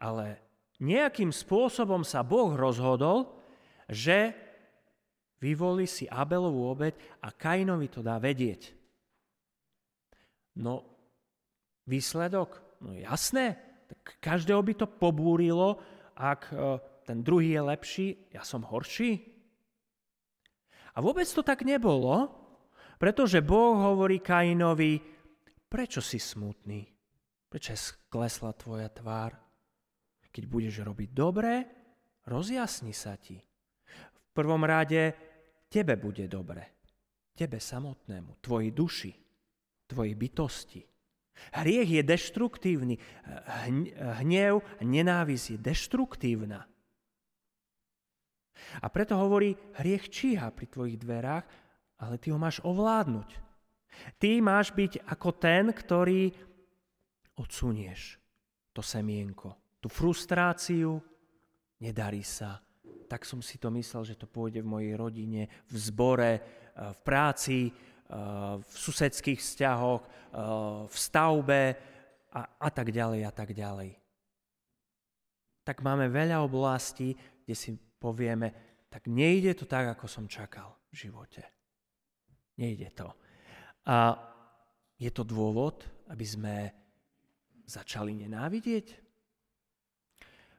ale 0.02 0.42
nejakým 0.82 1.30
spôsobom 1.30 2.02
sa 2.02 2.26
Boh 2.26 2.52
rozhodol, 2.58 3.40
že 3.86 4.34
vyvolí 5.38 5.86
si 5.86 6.10
Abelovú 6.10 6.74
obeď 6.74 6.98
a 7.22 7.30
Kainovi 7.30 7.88
to 7.94 8.02
dá 8.02 8.18
vedieť. 8.18 8.74
No, 10.58 10.86
výsledok? 11.86 12.58
No 12.82 12.98
jasné, 12.98 13.58
tak 13.86 14.18
každého 14.18 14.62
by 14.66 14.74
to 14.74 14.88
pobúrilo, 14.90 15.78
ak 16.18 16.50
e, 16.50 16.56
ten 17.06 17.22
druhý 17.22 17.54
je 17.54 17.62
lepší, 17.62 18.08
ja 18.34 18.42
som 18.42 18.66
horší. 18.66 19.22
A 20.94 21.02
vôbec 21.02 21.26
to 21.26 21.42
tak 21.42 21.66
nebolo, 21.66 22.30
pretože 23.02 23.44
Boh 23.44 23.76
hovorí 23.76 24.22
Kainovi, 24.22 25.13
prečo 25.74 26.06
si 26.06 26.22
smutný? 26.22 26.86
Prečo 27.50 27.74
je 27.74 27.80
sklesla 27.82 28.54
tvoja 28.54 28.94
tvár? 28.94 29.34
Keď 30.30 30.44
budeš 30.46 30.86
robiť 30.86 31.10
dobre, 31.10 31.66
rozjasni 32.30 32.94
sa 32.94 33.18
ti. 33.18 33.42
V 34.14 34.30
prvom 34.34 34.62
rade 34.66 35.14
tebe 35.70 35.98
bude 35.98 36.30
dobre. 36.30 36.86
Tebe 37.34 37.58
samotnému, 37.58 38.38
tvojej 38.42 38.70
duši, 38.74 39.14
tvojej 39.90 40.14
bytosti. 40.14 40.82
Hriech 41.58 41.90
je 41.90 42.02
deštruktívny. 42.06 42.96
Hnev 44.22 44.62
nenávisť 44.82 45.46
je 45.54 45.58
deštruktívna. 45.58 46.62
A 48.82 48.86
preto 48.90 49.18
hovorí, 49.18 49.58
hriech 49.82 50.10
číha 50.14 50.54
pri 50.54 50.66
tvojich 50.70 50.98
dverách, 51.02 51.46
ale 52.02 52.16
ty 52.22 52.30
ho 52.30 52.38
máš 52.38 52.62
ovládnuť. 52.62 53.53
Ty 54.18 54.42
máš 54.44 54.72
byť 54.74 55.06
ako 55.06 55.30
ten, 55.38 55.72
ktorý 55.72 56.34
odsunieš 57.38 58.18
to 58.74 58.82
semienko, 58.82 59.78
tú 59.78 59.88
frustráciu, 59.90 60.98
nedarí 61.82 62.26
sa. 62.26 62.58
Tak 63.06 63.28
som 63.28 63.44
si 63.44 63.62
to 63.62 63.70
myslel, 63.70 64.02
že 64.08 64.18
to 64.18 64.26
pôjde 64.26 64.66
v 64.66 64.72
mojej 64.72 64.94
rodine, 64.98 65.46
v 65.70 65.76
zbore, 65.78 66.32
eh, 66.34 66.42
v 66.76 67.00
práci, 67.06 67.70
eh, 67.70 67.74
v 68.58 68.72
susedských 68.74 69.38
vzťahoch, 69.38 70.02
eh, 70.02 70.10
v 70.90 70.96
stavbe 70.96 71.64
a, 72.34 72.42
a 72.58 72.70
tak 72.74 72.90
ďalej 72.90 73.22
a 73.30 73.32
tak 73.32 73.54
ďalej. 73.54 73.94
Tak 75.64 75.80
máme 75.86 76.10
veľa 76.10 76.44
oblastí, 76.44 77.16
kde 77.46 77.56
si 77.56 77.70
povieme, 77.78 78.52
tak 78.90 79.08
nejde 79.08 79.56
to 79.56 79.66
tak, 79.70 79.96
ako 79.96 80.06
som 80.10 80.26
čakal 80.28 80.76
v 80.92 81.08
živote. 81.08 81.44
Nejde 82.60 82.92
to. 82.92 83.10
A 83.84 84.16
je 84.96 85.12
to 85.12 85.28
dôvod, 85.28 85.84
aby 86.08 86.24
sme 86.24 86.56
začali 87.68 88.16
nenávidieť? 88.16 88.88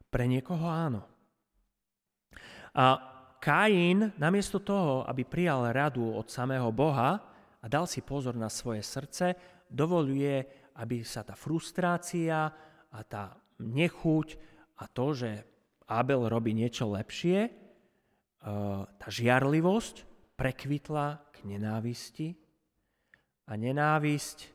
Pre 0.09 0.25
niekoho 0.29 0.67
áno. 0.69 1.03
A 2.75 2.85
Kain, 3.45 4.09
namiesto 4.17 4.61
toho, 4.65 5.05
aby 5.05 5.29
prijal 5.29 5.69
radu 5.69 6.17
od 6.17 6.33
samého 6.33 6.73
Boha 6.73 7.21
a 7.61 7.67
dal 7.69 7.85
si 7.85 8.01
pozor 8.01 8.37
na 8.41 8.49
svoje 8.49 8.81
srdce, 8.81 9.37
dovoluje, 9.69 10.45
aby 10.81 11.05
sa 11.05 11.21
tá 11.21 11.37
frustrácia 11.37 12.49
a 12.89 12.99
tá 13.05 13.37
nechuť 13.61 14.29
a 14.81 14.85
to, 14.89 15.07
že 15.13 15.31
Abel 15.85 16.25
robí 16.25 16.57
niečo 16.57 16.89
lepšie, 16.89 17.39
e, 17.45 17.51
tá 18.89 19.09
žiarlivosť 19.13 20.09
prekvitla 20.41 21.21
k 21.31 21.37
nenávisti 21.45 22.44
a 23.49 23.53
nenávisť 23.55 24.49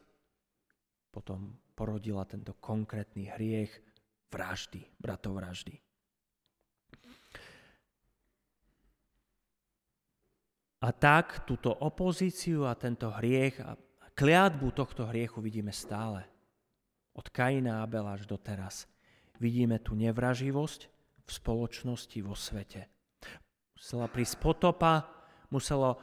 potom 1.09 1.57
porodila 1.73 2.25
tento 2.25 2.53
konkrétny 2.57 3.29
hriech 3.33 3.71
vraždy, 4.29 4.85
bratovraždy. 5.01 5.79
A 10.79 10.95
tak 10.95 11.43
túto 11.43 11.75
opozíciu 11.75 12.63
a 12.63 12.73
tento 12.75 13.11
hriech 13.11 13.59
a 13.59 13.75
kliatbu 14.15 14.71
tohto 14.71 15.11
hriechu 15.11 15.43
vidíme 15.43 15.75
stále. 15.75 16.23
Od 17.15 17.27
Kaina 17.27 17.79
a 17.79 17.83
Abela 17.83 18.15
až 18.15 18.23
doteraz. 18.23 18.87
Vidíme 19.43 19.79
tu 19.83 19.91
nevraživosť, 19.95 20.81
v 21.29 21.31
spoločnosti, 21.31 22.17
vo 22.25 22.33
svete. 22.33 22.89
Musela 23.77 24.09
prísť 24.09 24.41
potopa, 24.41 25.05
muselo, 25.53 26.01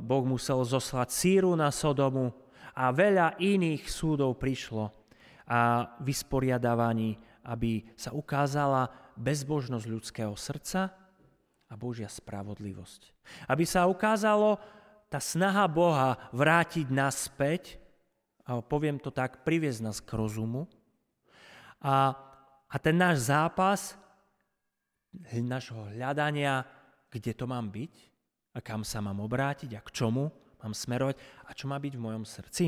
Boh 0.00 0.24
musel 0.24 0.64
zoslať 0.64 1.08
síru 1.12 1.52
na 1.54 1.68
Sodomu 1.70 2.32
a 2.74 2.90
veľa 2.90 3.36
iných 3.38 3.86
súdov 3.86 4.40
prišlo 4.40 4.90
a 5.50 5.92
vysporiadávaní, 6.00 7.18
aby 7.46 7.82
sa 7.98 8.14
ukázala 8.14 8.86
bezbožnosť 9.18 9.86
ľudského 9.86 10.34
srdca 10.38 10.90
a 11.70 11.74
Božia 11.74 12.06
spravodlivosť. 12.06 13.14
Aby 13.50 13.64
sa 13.66 13.86
ukázalo 13.90 14.58
tá 15.10 15.18
snaha 15.18 15.66
Boha 15.66 16.18
vrátiť 16.30 16.86
naspäť, 16.90 17.78
a 18.46 18.62
poviem 18.62 18.98
to 18.98 19.14
tak, 19.14 19.42
priviesť 19.46 19.80
nás 19.82 19.98
k 20.02 20.14
rozumu. 20.14 20.66
A, 21.82 22.14
a 22.66 22.76
ten 22.78 22.94
náš 22.94 23.30
zápas 23.30 23.94
našho 25.34 25.90
hľadania, 25.94 26.62
kde 27.10 27.34
to 27.34 27.46
mám 27.50 27.70
byť 27.70 28.09
a 28.50 28.58
kam 28.58 28.82
sa 28.82 28.98
mám 28.98 29.22
obrátiť 29.22 29.76
a 29.78 29.84
k 29.84 29.90
čomu 29.94 30.30
mám 30.60 30.74
smerovať 30.74 31.16
a 31.46 31.50
čo 31.54 31.70
má 31.70 31.76
byť 31.78 31.92
v 31.96 32.04
mojom 32.04 32.24
srdci. 32.26 32.66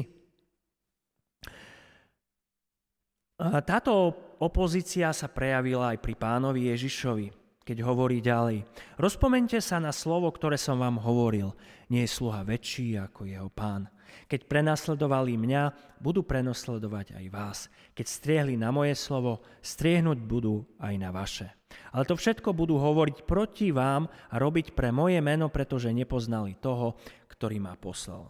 Táto 3.43 3.93
opozícia 4.39 5.11
sa 5.11 5.27
prejavila 5.27 5.97
aj 5.97 5.99
pri 5.99 6.15
pánovi 6.15 6.71
Ježišovi 6.71 7.43
keď 7.63 7.79
hovorí 7.87 8.19
ďalej. 8.19 8.67
Rozpomente 8.99 9.59
sa 9.63 9.79
na 9.79 9.95
slovo, 9.95 10.27
ktoré 10.35 10.59
som 10.59 10.83
vám 10.83 10.99
hovoril. 10.99 11.55
Nie 11.89 12.05
je 12.07 12.15
sluha 12.19 12.43
väčší 12.43 12.99
ako 12.99 13.23
jeho 13.23 13.49
pán. 13.55 13.87
Keď 14.29 14.49
prenasledovali 14.49 15.37
mňa, 15.39 15.63
budú 16.01 16.27
prenasledovať 16.27 17.19
aj 17.19 17.27
vás. 17.31 17.59
Keď 17.93 18.07
striehli 18.07 18.55
na 18.57 18.73
moje 18.75 18.97
slovo, 18.99 19.43
striehnúť 19.65 20.19
budú 20.23 20.65
aj 20.81 20.95
na 20.99 21.11
vaše. 21.15 21.49
Ale 21.97 22.05
to 22.05 22.19
všetko 22.19 22.53
budú 22.53 22.77
hovoriť 22.77 23.25
proti 23.25 23.73
vám 23.73 24.07
a 24.07 24.35
robiť 24.37 24.77
pre 24.77 24.93
moje 24.93 25.21
meno, 25.25 25.49
pretože 25.49 25.89
nepoznali 25.93 26.61
toho, 26.61 27.01
ktorý 27.33 27.63
ma 27.63 27.77
poslal. 27.77 28.29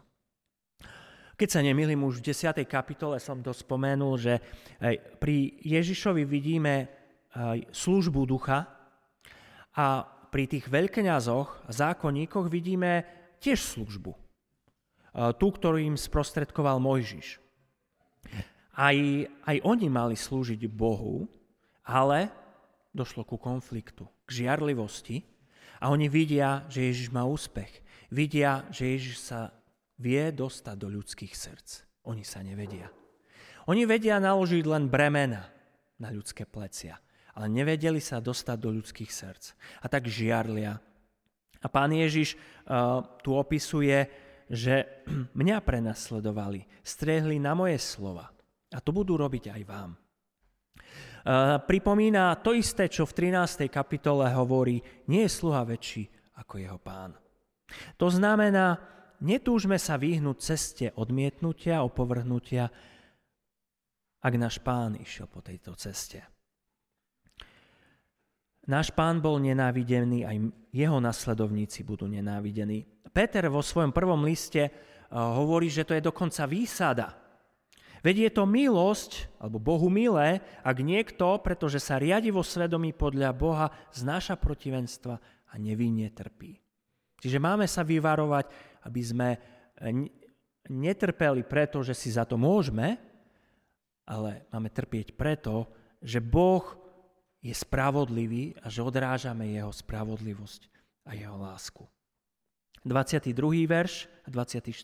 Keď 1.34 1.48
sa 1.48 1.64
nemýlim, 1.64 1.98
už 2.06 2.22
v 2.22 2.30
10. 2.30 2.62
kapitole 2.70 3.18
som 3.18 3.42
to 3.42 3.50
spomenul, 3.50 4.14
že 4.14 4.38
pri 5.18 5.58
Ježišovi 5.64 6.22
vidíme 6.22 6.86
službu 7.72 8.22
ducha, 8.28 8.78
a 9.72 10.04
pri 10.04 10.44
tých 10.52 10.68
veľkňazoch 10.68 11.72
zákonníkoch 11.72 12.52
vidíme 12.52 13.08
tiež 13.40 13.56
službu. 13.56 14.12
Tú, 15.12 15.46
ktorú 15.52 15.76
im 15.76 15.96
sprostredkoval 15.96 16.80
Mojžiš. 16.80 17.36
Aj, 18.72 18.96
aj 19.44 19.56
oni 19.60 19.88
mali 19.92 20.16
slúžiť 20.16 20.64
Bohu, 20.72 21.28
ale 21.84 22.32
došlo 22.96 23.28
ku 23.28 23.36
konfliktu, 23.36 24.08
k 24.24 24.44
žiarlivosti 24.44 25.20
a 25.84 25.92
oni 25.92 26.08
vidia, 26.08 26.64
že 26.72 26.88
Ježiš 26.88 27.12
má 27.12 27.28
úspech. 27.28 27.84
Vidia, 28.08 28.64
že 28.72 28.96
Ježiš 28.96 29.16
sa 29.20 29.52
vie 30.00 30.32
dostať 30.32 30.76
do 30.80 30.88
ľudských 30.88 31.36
srdc. 31.36 31.84
Oni 32.08 32.24
sa 32.24 32.40
nevedia. 32.40 32.88
Oni 33.68 33.84
vedia 33.84 34.16
naložiť 34.16 34.64
len 34.64 34.88
bremena 34.88 35.44
na 36.00 36.08
ľudské 36.08 36.48
plecia 36.48 36.96
ale 37.32 37.48
nevedeli 37.48 38.00
sa 38.00 38.20
dostať 38.20 38.56
do 38.60 38.70
ľudských 38.76 39.08
srdc. 39.08 39.44
A 39.80 39.86
tak 39.88 40.08
žiarlia. 40.08 40.76
A 41.62 41.66
pán 41.70 41.94
Ježiš 41.94 42.36
uh, 42.36 43.00
tu 43.24 43.32
opisuje, 43.32 44.04
že 44.52 45.04
mňa 45.40 45.56
prenasledovali, 45.64 46.84
strehli 46.84 47.40
na 47.40 47.56
moje 47.56 47.80
slova. 47.80 48.28
A 48.72 48.78
to 48.84 48.92
budú 48.92 49.16
robiť 49.16 49.52
aj 49.52 49.62
vám. 49.64 49.90
pripomína 51.64 52.40
to 52.40 52.56
isté, 52.56 52.88
čo 52.88 53.08
v 53.08 53.32
13. 53.32 53.68
kapitole 53.72 54.28
hovorí, 54.32 54.80
nie 55.08 55.24
je 55.24 55.32
sluha 55.32 55.64
väčší 55.64 56.08
ako 56.40 56.54
jeho 56.60 56.78
pán. 56.80 57.16
To 57.96 58.08
znamená, 58.12 58.76
netúžme 59.24 59.76
sa 59.80 59.96
vyhnúť 59.96 60.36
ceste 60.40 60.86
odmietnutia, 60.96 61.84
opovrhnutia, 61.84 62.68
ak 64.22 64.34
náš 64.38 64.62
pán 64.62 64.96
išiel 64.96 65.26
po 65.28 65.42
tejto 65.42 65.74
ceste. 65.74 66.22
Náš 68.62 68.94
pán 68.94 69.18
bol 69.18 69.42
nenávidený, 69.42 70.22
aj 70.22 70.36
jeho 70.70 71.02
nasledovníci 71.02 71.82
budú 71.82 72.06
nenávidení. 72.06 72.86
Peter 73.12 73.44
vo 73.52 73.60
svojom 73.60 73.92
prvom 73.92 74.24
liste 74.24 74.68
eh, 74.68 74.72
hovorí, 75.12 75.68
že 75.68 75.84
to 75.84 75.92
je 75.92 76.02
dokonca 76.02 76.48
výsada. 76.48 77.12
Veď 78.02 78.26
je 78.26 78.30
to 78.34 78.50
milosť, 78.50 79.38
alebo 79.38 79.62
Bohu 79.62 79.86
milé, 79.86 80.42
ak 80.66 80.82
niekto, 80.82 81.38
pretože 81.38 81.78
sa 81.78 82.02
riadi 82.02 82.34
vo 82.34 82.42
svedomí 82.42 82.90
podľa 82.90 83.30
Boha, 83.30 83.70
znáša 83.94 84.34
protivenstva 84.34 85.14
a 85.22 85.54
nevinne 85.54 86.10
trpí. 86.10 86.58
Čiže 87.22 87.38
máme 87.38 87.70
sa 87.70 87.86
vyvarovať, 87.86 88.50
aby 88.88 89.00
sme 89.04 89.28
eh, 89.36 89.40
netrpeli 90.66 91.46
preto, 91.46 91.84
že 91.84 91.94
si 91.94 92.10
za 92.10 92.26
to 92.26 92.34
môžeme, 92.34 92.98
ale 94.08 94.50
máme 94.50 94.72
trpieť 94.72 95.14
preto, 95.14 95.70
že 96.02 96.18
Boh 96.18 96.64
je 97.42 97.54
spravodlivý 97.54 98.54
a 98.62 98.70
že 98.70 98.82
odrážame 98.82 99.50
jeho 99.50 99.70
spravodlivosť 99.70 100.70
a 101.06 101.14
jeho 101.14 101.34
lásku. 101.38 101.86
22. 102.84 103.66
verš 103.66 104.10
a 104.26 104.28
24. 104.30 104.74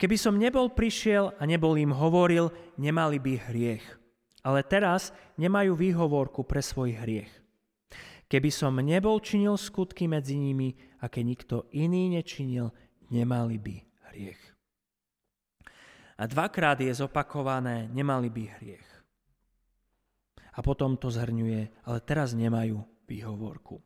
Keby 0.00 0.16
som 0.16 0.40
nebol 0.40 0.72
prišiel 0.72 1.36
a 1.36 1.42
nebol 1.44 1.76
im 1.76 1.92
hovoril, 1.92 2.48
nemali 2.80 3.20
by 3.20 3.32
hriech. 3.50 3.84
Ale 4.40 4.64
teraz 4.64 5.12
nemajú 5.36 5.76
výhovorku 5.76 6.46
pre 6.48 6.64
svoj 6.64 6.96
hriech. 7.04 7.28
Keby 8.30 8.48
som 8.48 8.78
nebol 8.80 9.20
činil 9.20 9.58
skutky 9.60 10.08
medzi 10.08 10.38
nimi, 10.38 10.72
aké 11.02 11.20
nikto 11.20 11.68
iný 11.76 12.08
nečinil, 12.16 12.72
nemali 13.12 13.60
by 13.60 13.76
hriech. 14.08 14.42
A 16.16 16.24
dvakrát 16.24 16.80
je 16.80 16.92
zopakované, 16.94 17.90
nemali 17.92 18.32
by 18.32 18.44
hriech 18.56 18.90
a 20.54 20.58
potom 20.60 21.00
to 21.00 21.08
zhrňuje, 21.08 21.88
ale 21.88 21.98
teraz 22.04 22.36
nemajú 22.36 22.82
výhovorku. 23.08 23.80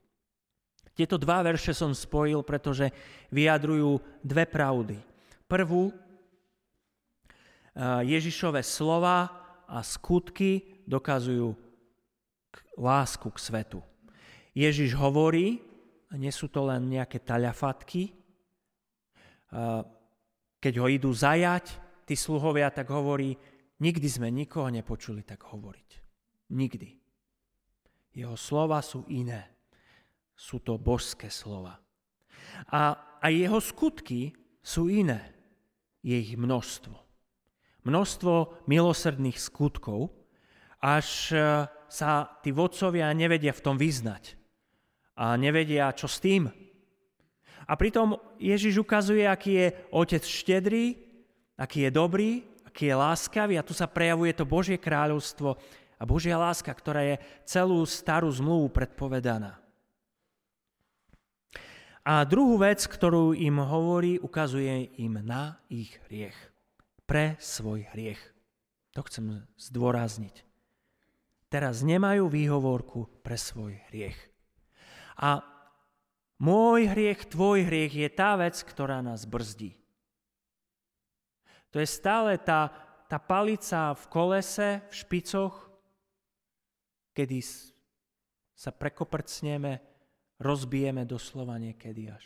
Tieto 0.94 1.18
dva 1.18 1.42
verše 1.42 1.74
som 1.74 1.90
spojil, 1.90 2.46
pretože 2.46 2.94
vyjadrujú 3.35 3.98
dve 4.22 4.46
pravdy. 4.46 5.02
Prvú, 5.50 5.90
eh, 5.90 5.98
Ježišové 8.07 8.62
slova 8.62 9.26
a 9.66 9.83
skutky 9.83 10.83
dokazujú 10.87 11.59
lásku 12.78 13.26
k 13.26 13.38
svetu. 13.38 13.80
Ježiš 14.54 14.94
hovorí, 14.94 15.59
a 16.11 16.14
nie 16.14 16.30
sú 16.30 16.46
to 16.46 16.62
len 16.62 16.87
nejaké 16.87 17.18
taľafatky, 17.26 18.14
eh, 18.14 19.83
keď 20.62 20.74
ho 20.78 20.87
idú 20.87 21.11
zajať, 21.11 21.83
tí 22.07 22.14
sluhovia 22.14 22.70
tak 22.70 22.87
hovorí, 22.94 23.35
nikdy 23.83 24.07
sme 24.07 24.30
nikoho 24.30 24.70
nepočuli 24.70 25.26
tak 25.26 25.42
hovoriť. 25.42 25.90
Nikdy. 26.54 26.90
Jeho 28.14 28.38
slova 28.38 28.78
sú 28.78 29.02
iné. 29.11 29.54
Sú 30.35 30.59
to 30.59 30.77
božské 30.77 31.31
slova. 31.31 31.79
A 32.70 32.99
aj 33.23 33.33
jeho 33.33 33.61
skutky 33.62 34.35
sú 34.61 34.90
iné. 34.90 35.33
Je 36.05 36.18
ich 36.18 36.37
množstvo. 36.37 36.94
Množstvo 37.85 38.66
milosrdných 38.68 39.38
skutkov, 39.40 40.12
až 40.85 41.33
e, 41.33 41.37
sa 41.88 42.11
tí 42.44 42.53
vodcovia 42.53 43.09
nevedia 43.16 43.57
v 43.57 43.64
tom 43.64 43.77
vyznať. 43.81 44.37
A 45.16 45.38
nevedia, 45.40 45.88
čo 45.97 46.05
s 46.05 46.20
tým. 46.20 46.49
A 47.64 47.73
pritom 47.81 48.20
Ježiš 48.37 48.85
ukazuje, 48.85 49.25
aký 49.25 49.53
je 49.57 49.66
otec 49.88 50.20
štedrý, 50.20 51.01
aký 51.57 51.88
je 51.88 51.90
dobrý, 51.92 52.31
aký 52.68 52.92
je 52.92 53.01
láskavý 53.01 53.57
a 53.57 53.64
tu 53.64 53.73
sa 53.73 53.88
prejavuje 53.88 54.37
to 54.37 54.44
Božie 54.44 54.77
kráľovstvo, 54.77 55.57
a 55.94 56.03
Božia 56.05 56.37
láska, 56.37 56.68
ktorá 56.68 57.01
je 57.01 57.16
celú 57.49 57.81
starú 57.88 58.29
zmluvu 58.29 58.68
predpovedaná. 58.68 59.63
A 62.05 62.21
druhú 62.29 62.61
vec, 62.61 62.85
ktorú 62.85 63.33
im 63.33 63.64
hovorí, 63.64 64.21
ukazuje 64.21 64.93
im 65.01 65.25
na 65.25 65.57
ich 65.73 65.97
hriech. 66.05 66.37
Pre 67.09 67.40
svoj 67.40 67.88
hriech. 67.97 68.21
To 68.93 69.01
chcem 69.09 69.49
zdôrazniť. 69.57 70.45
Teraz 71.49 71.81
nemajú 71.81 72.29
výhovorku 72.29 73.09
pre 73.25 73.40
svoj 73.40 73.81
hriech. 73.88 74.21
A 75.17 75.40
môj 76.37 76.93
hriech, 76.93 77.25
tvoj 77.25 77.64
hriech 77.64 77.97
je 77.97 78.09
tá 78.12 78.37
vec, 78.37 78.61
ktorá 78.61 79.01
nás 79.01 79.25
brzdí. 79.25 79.73
To 81.73 81.81
je 81.81 81.88
stále 81.88 82.37
tá, 82.37 82.69
tá 83.09 83.17
palica 83.17 83.97
v 83.97 84.05
kolese, 84.12 84.69
v 84.87 84.93
špicoch, 84.93 85.57
kedy 87.17 87.40
sa 88.53 88.71
prekoprcneme, 88.77 89.93
rozbijeme 90.40 91.07
doslova 91.07 91.59
niekedy 91.59 92.11
až. 92.11 92.25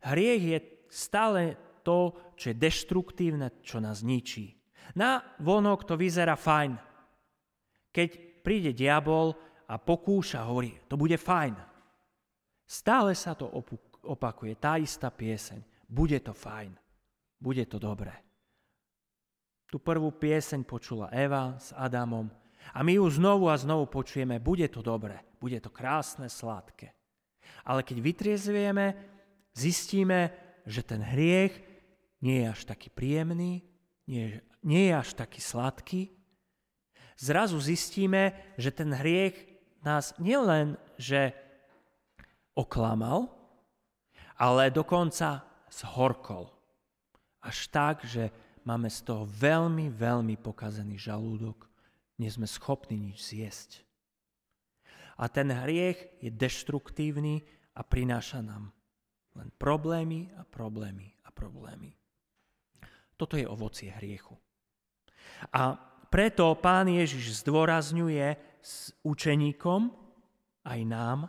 Hriech 0.00 0.42
je 0.42 0.58
stále 0.88 1.42
to, 1.84 2.16
čo 2.36 2.52
je 2.52 2.56
deštruktívne, 2.56 3.60
čo 3.60 3.80
nás 3.80 4.00
ničí. 4.00 4.56
Na 4.96 5.22
vonok 5.38 5.86
to 5.86 5.94
vyzerá 5.94 6.34
fajn. 6.34 6.76
Keď 7.92 8.08
príde 8.42 8.72
diabol 8.72 9.36
a 9.68 9.76
pokúša, 9.78 10.48
hovorí, 10.48 10.74
to 10.88 10.96
bude 10.96 11.14
fajn. 11.20 11.54
Stále 12.66 13.12
sa 13.14 13.34
to 13.34 13.50
opakuje, 14.06 14.56
tá 14.58 14.78
istá 14.78 15.10
pieseň. 15.10 15.62
Bude 15.90 16.18
to 16.22 16.34
fajn. 16.34 16.74
Bude 17.38 17.66
to 17.66 17.82
dobré. 17.82 18.14
Tu 19.70 19.78
prvú 19.78 20.10
pieseň 20.10 20.66
počula 20.66 21.10
Eva 21.14 21.54
s 21.54 21.70
Adamom 21.74 22.26
a 22.74 22.78
my 22.82 22.98
ju 22.98 23.06
znovu 23.06 23.46
a 23.46 23.54
znovu 23.54 23.86
počujeme, 23.86 24.42
bude 24.42 24.66
to 24.66 24.82
dobre, 24.82 25.29
bude 25.40 25.56
to 25.58 25.72
krásne, 25.72 26.28
sladké. 26.28 26.92
Ale 27.64 27.80
keď 27.82 27.96
vytriezvieme, 28.04 28.94
zistíme, 29.56 30.30
že 30.68 30.84
ten 30.84 31.00
hriech 31.00 31.56
nie 32.20 32.44
je 32.44 32.46
až 32.52 32.60
taký 32.68 32.92
príjemný, 32.92 33.64
nie, 34.04 34.44
nie 34.60 34.92
je 34.92 34.94
až 34.94 35.10
taký 35.16 35.40
sladký. 35.40 36.12
Zrazu 37.16 37.56
zistíme, 37.60 38.36
že 38.60 38.70
ten 38.70 38.92
hriech 38.92 39.36
nás 39.80 40.12
nielen, 40.20 40.76
že 41.00 41.32
oklamal, 42.52 43.32
ale 44.36 44.68
dokonca 44.68 45.44
zhorkol. 45.72 46.52
Až 47.40 47.72
tak, 47.72 48.04
že 48.04 48.28
máme 48.68 48.92
z 48.92 49.00
toho 49.04 49.24
veľmi, 49.24 49.88
veľmi 49.88 50.36
pokazený 50.36 51.00
žalúdok 51.00 51.68
nie 52.20 52.28
sme 52.28 52.44
schopní 52.44 53.00
nič 53.00 53.32
zjesť. 53.32 53.89
A 55.20 55.28
ten 55.28 55.52
hriech 55.52 56.16
je 56.24 56.32
deštruktívny 56.32 57.44
a 57.76 57.84
prináša 57.84 58.40
nám 58.40 58.72
len 59.36 59.52
problémy 59.60 60.32
a 60.40 60.42
problémy 60.48 61.12
a 61.24 61.30
problémy. 61.30 61.92
Toto 63.14 63.36
je 63.36 63.44
ovocie 63.44 63.92
hriechu. 63.92 64.32
A 65.52 65.76
preto 66.08 66.56
pán 66.56 66.88
Ježiš 66.88 67.44
zdôrazňuje 67.44 68.34
s 68.64 68.96
učeníkom, 69.04 69.92
aj 70.64 70.80
nám, 70.84 71.28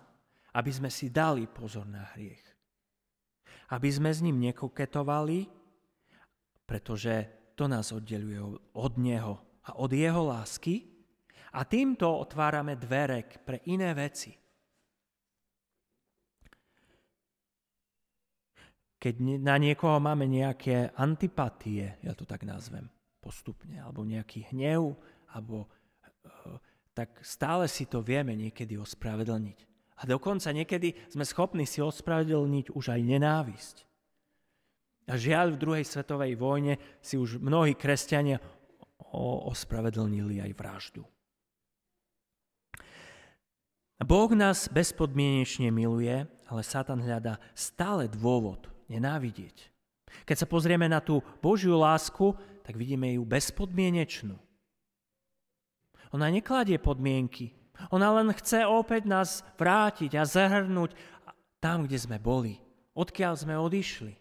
aby 0.56 0.72
sme 0.72 0.92
si 0.92 1.08
dali 1.08 1.48
pozor 1.48 1.88
na 1.88 2.04
hriech. 2.16 2.44
Aby 3.72 3.88
sme 3.88 4.12
s 4.12 4.20
ním 4.20 4.40
nekoketovali, 4.40 5.48
pretože 6.68 7.28
to 7.56 7.72
nás 7.72 7.96
oddeluje 7.96 8.40
od 8.76 8.94
Neho 9.00 9.40
a 9.68 9.80
od 9.80 9.92
jeho 9.96 10.28
lásky 10.28 10.91
a 11.52 11.68
týmto 11.68 12.08
otvárame 12.08 12.80
dvere 12.80 13.28
pre 13.44 13.60
iné 13.68 13.92
veci. 13.92 14.32
Keď 19.02 19.16
na 19.42 19.58
niekoho 19.58 19.98
máme 19.98 20.30
nejaké 20.30 20.94
antipatie, 20.94 21.98
ja 22.06 22.14
to 22.14 22.24
tak 22.24 22.46
nazvem 22.46 22.86
postupne, 23.18 23.82
alebo 23.82 24.06
nejaký 24.06 24.54
hnev, 24.54 24.94
alebo, 25.34 25.66
eh, 26.22 26.58
tak 26.94 27.18
stále 27.26 27.66
si 27.66 27.90
to 27.90 28.06
vieme 28.06 28.38
niekedy 28.38 28.78
ospravedlniť. 28.78 29.58
A 30.02 30.10
dokonca 30.10 30.50
niekedy 30.54 30.98
sme 31.10 31.26
schopní 31.26 31.66
si 31.66 31.82
ospravedlniť 31.82 32.74
už 32.74 32.94
aj 32.94 33.02
nenávisť. 33.02 33.78
A 35.10 35.18
žiaľ, 35.18 35.54
v 35.54 35.62
druhej 35.62 35.86
svetovej 35.86 36.38
vojne 36.38 36.78
si 37.02 37.18
už 37.18 37.42
mnohí 37.42 37.74
kresťania 37.74 38.38
ospravedlnili 39.50 40.42
aj 40.46 40.52
vraždu. 40.54 41.04
Boh 44.02 44.32
nás 44.34 44.66
bezpodmienečne 44.66 45.70
miluje, 45.70 46.26
ale 46.50 46.62
Satan 46.66 47.00
hľadá 47.06 47.38
stále 47.54 48.10
dôvod 48.10 48.66
nenávidieť. 48.90 49.70
Keď 50.26 50.38
sa 50.44 50.48
pozrieme 50.50 50.90
na 50.90 51.00
tú 51.00 51.24
Božiu 51.40 51.78
lásku, 51.80 52.36
tak 52.66 52.76
vidíme 52.76 53.14
ju 53.16 53.24
bezpodmienečnú. 53.24 54.36
Ona 56.12 56.28
nekladie 56.28 56.76
podmienky. 56.76 57.56
Ona 57.90 58.12
len 58.20 58.30
chce 58.36 58.68
opäť 58.68 59.08
nás 59.08 59.30
vrátiť 59.56 60.20
a 60.20 60.28
zahrnúť 60.28 60.92
tam, 61.64 61.88
kde 61.88 61.98
sme 61.98 62.20
boli. 62.20 62.60
Odkiaľ 62.92 63.34
sme 63.40 63.56
odišli. 63.56 64.14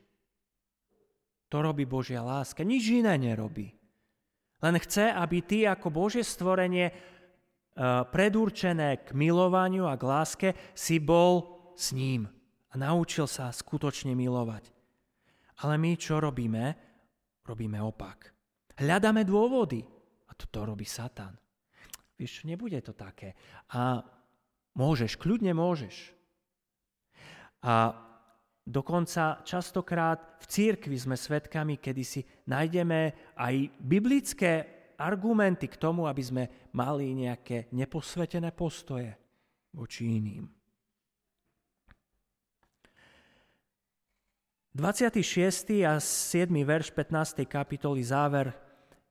To 1.50 1.58
robí 1.58 1.82
Božia 1.82 2.22
láska. 2.22 2.62
Nič 2.62 2.86
iné 2.94 3.18
nerobí. 3.18 3.74
Len 4.62 4.76
chce, 4.78 5.10
aby 5.10 5.42
ty 5.42 5.66
ako 5.66 5.90
Božie 5.90 6.22
stvorenie 6.22 6.94
predurčené 8.12 9.08
k 9.08 9.16
milovaniu 9.16 9.88
a 9.88 9.96
k 9.96 10.04
láske 10.04 10.48
si 10.76 11.00
bol 11.00 11.60
s 11.72 11.96
ním 11.96 12.28
a 12.70 12.74
naučil 12.76 13.24
sa 13.24 13.48
skutočne 13.48 14.12
milovať. 14.12 14.68
Ale 15.64 15.80
my 15.80 15.96
čo 15.96 16.20
robíme? 16.20 16.76
Robíme 17.44 17.80
opak. 17.80 18.32
Hľadáme 18.80 19.24
dôvody. 19.24 19.80
A 20.28 20.32
to, 20.36 20.48
to 20.48 20.64
robí 20.64 20.84
Satan. 20.84 21.36
Vieš, 22.16 22.44
nebude 22.44 22.80
to 22.84 22.92
také. 22.92 23.36
A 23.72 24.04
môžeš, 24.76 25.16
kľudne 25.16 25.52
môžeš. 25.56 26.12
A 27.64 27.92
dokonca 28.64 29.44
častokrát 29.44 30.40
v 30.40 30.44
církvi 30.48 30.96
sme 30.96 31.16
svedkami, 31.16 31.76
kedy 31.76 32.02
si 32.04 32.20
nájdeme 32.48 33.32
aj 33.36 33.54
biblické 33.80 34.79
argumenty 35.00 35.64
k 35.64 35.80
tomu, 35.80 36.04
aby 36.04 36.20
sme 36.20 36.44
mali 36.76 37.16
nejaké 37.16 37.72
neposvetené 37.72 38.52
postoje 38.52 39.16
voči 39.72 40.20
iným. 40.20 40.44
26. 44.76 45.82
a 45.82 45.98
7. 45.98 46.46
verš 46.62 46.94
15. 46.94 47.42
kapitoly 47.48 48.04
záver 48.06 48.54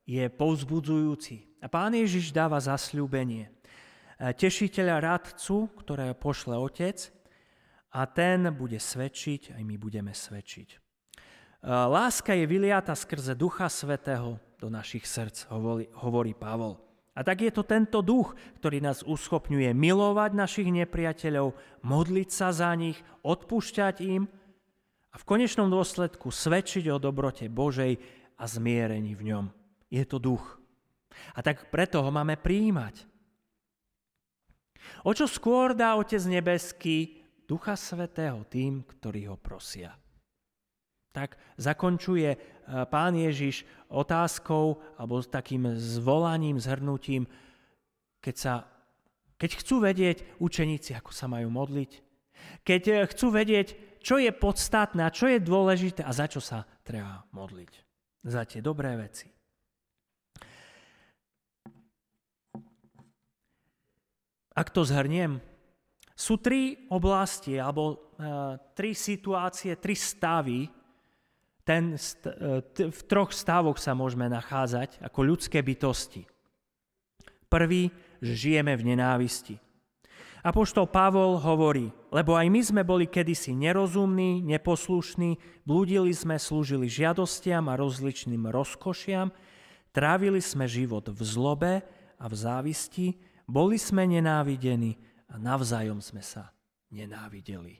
je 0.08 0.24
povzbudzujúci. 0.32 1.60
A 1.60 1.68
pán 1.68 1.92
Ježiš 1.92 2.32
dáva 2.32 2.56
zasľúbenie. 2.56 3.52
Tešiteľa 4.16 4.96
radcu, 5.04 5.68
ktoré 5.76 6.16
pošle 6.16 6.56
otec, 6.56 7.12
a 7.90 8.06
ten 8.06 8.48
bude 8.54 8.78
svedčiť, 8.78 9.58
aj 9.58 9.62
my 9.66 9.76
budeme 9.76 10.14
svedčiť. 10.14 10.78
Láska 11.68 12.32
je 12.38 12.46
vyliata 12.48 12.96
skrze 12.96 13.36
Ducha 13.36 13.68
Svetého 13.68 14.40
do 14.60 14.68
našich 14.68 15.08
srdc, 15.08 15.48
hovorí, 15.48 15.88
hovorí 15.96 16.36
Pavol. 16.36 16.76
A 17.16 17.26
tak 17.26 17.42
je 17.42 17.50
to 17.50 17.66
tento 17.66 18.04
duch, 18.04 18.38
ktorý 18.62 18.78
nás 18.84 19.02
uschopňuje 19.02 19.74
milovať 19.74 20.30
našich 20.36 20.68
nepriateľov, 20.70 21.56
modliť 21.82 22.28
sa 22.30 22.54
za 22.54 22.70
nich, 22.78 23.00
odpúšťať 23.26 23.96
im 24.06 24.30
a 25.10 25.16
v 25.18 25.24
konečnom 25.26 25.66
dôsledku 25.66 26.30
svedčiť 26.30 26.86
o 26.92 27.02
dobrote 27.02 27.50
Božej 27.50 27.98
a 28.38 28.44
zmierení 28.46 29.18
v 29.18 29.34
ňom. 29.34 29.44
Je 29.90 30.04
to 30.06 30.22
duch. 30.22 30.60
A 31.34 31.42
tak 31.42 31.68
preto 31.74 32.00
ho 32.00 32.10
máme 32.14 32.38
prijímať. 32.38 33.10
O 35.02 35.10
čo 35.10 35.26
skôr 35.26 35.74
dá 35.74 35.98
Otec 35.98 36.22
Nebeský 36.24 37.20
Ducha 37.44 37.74
Svetého 37.74 38.46
tým, 38.46 38.86
ktorí 38.86 39.26
ho 39.26 39.34
prosia. 39.34 39.98
Tak 41.10 41.34
zakončuje 41.58 42.30
e, 42.34 42.38
pán 42.86 43.18
Ježiš 43.18 43.66
otázkou 43.90 44.78
alebo 44.94 45.18
takým 45.26 45.74
zvolaním, 45.74 46.62
zhrnutím, 46.62 47.26
keď, 48.22 48.34
sa, 48.38 48.54
keď 49.34 49.50
chcú 49.58 49.82
vedieť 49.82 50.22
učeníci, 50.38 50.94
ako 50.94 51.10
sa 51.10 51.26
majú 51.26 51.50
modliť, 51.50 51.90
keď 52.62 52.82
e, 52.86 52.94
chcú 53.10 53.26
vedieť, 53.34 53.68
čo 54.00 54.16
je 54.16 54.32
podstatné 54.32 55.04
čo 55.12 55.28
je 55.28 55.38
dôležité 55.42 56.00
a 56.06 56.14
za 56.14 56.30
čo 56.30 56.40
sa 56.40 56.64
treba 56.86 57.26
modliť. 57.36 57.72
Za 58.24 58.44
tie 58.44 58.60
dobré 58.60 58.96
veci. 59.00 59.28
Ak 64.56 64.68
to 64.76 64.84
zhrniem, 64.84 65.40
sú 66.20 66.36
tri 66.36 66.84
oblasti 66.92 67.56
alebo 67.56 68.12
uh, 68.20 68.60
tri 68.76 68.92
situácie, 68.92 69.80
tri 69.80 69.96
stavy. 69.96 70.68
Ten 71.70 71.94
t- 71.94 72.90
v 72.90 73.00
troch 73.06 73.30
stavoch 73.30 73.78
sa 73.78 73.94
môžeme 73.94 74.26
nachádzať 74.26 74.98
ako 75.06 75.22
ľudské 75.22 75.62
bytosti. 75.62 76.26
Prvý, 77.46 77.94
že 78.18 78.34
žijeme 78.34 78.74
v 78.74 78.90
nenávisti. 78.90 79.62
Apoštol 80.42 80.90
Pavol 80.90 81.38
hovorí, 81.38 81.94
lebo 82.10 82.34
aj 82.34 82.46
my 82.50 82.60
sme 82.64 82.82
boli 82.82 83.06
kedysi 83.06 83.54
nerozumní, 83.54 84.42
neposlušní, 84.42 85.62
blúdili 85.62 86.10
sme, 86.10 86.42
slúžili 86.42 86.90
žiadostiam 86.90 87.70
a 87.70 87.78
rozličným 87.78 88.50
rozkošiam, 88.50 89.30
trávili 89.94 90.42
sme 90.42 90.66
život 90.66 91.06
v 91.06 91.20
zlobe 91.22 91.72
a 92.18 92.24
v 92.26 92.34
závisti, 92.34 93.14
boli 93.46 93.78
sme 93.78 94.10
nenávidení, 94.10 94.98
a 95.30 95.38
navzájom 95.38 96.02
sme 96.02 96.26
sa 96.26 96.50
nenávideli. 96.90 97.78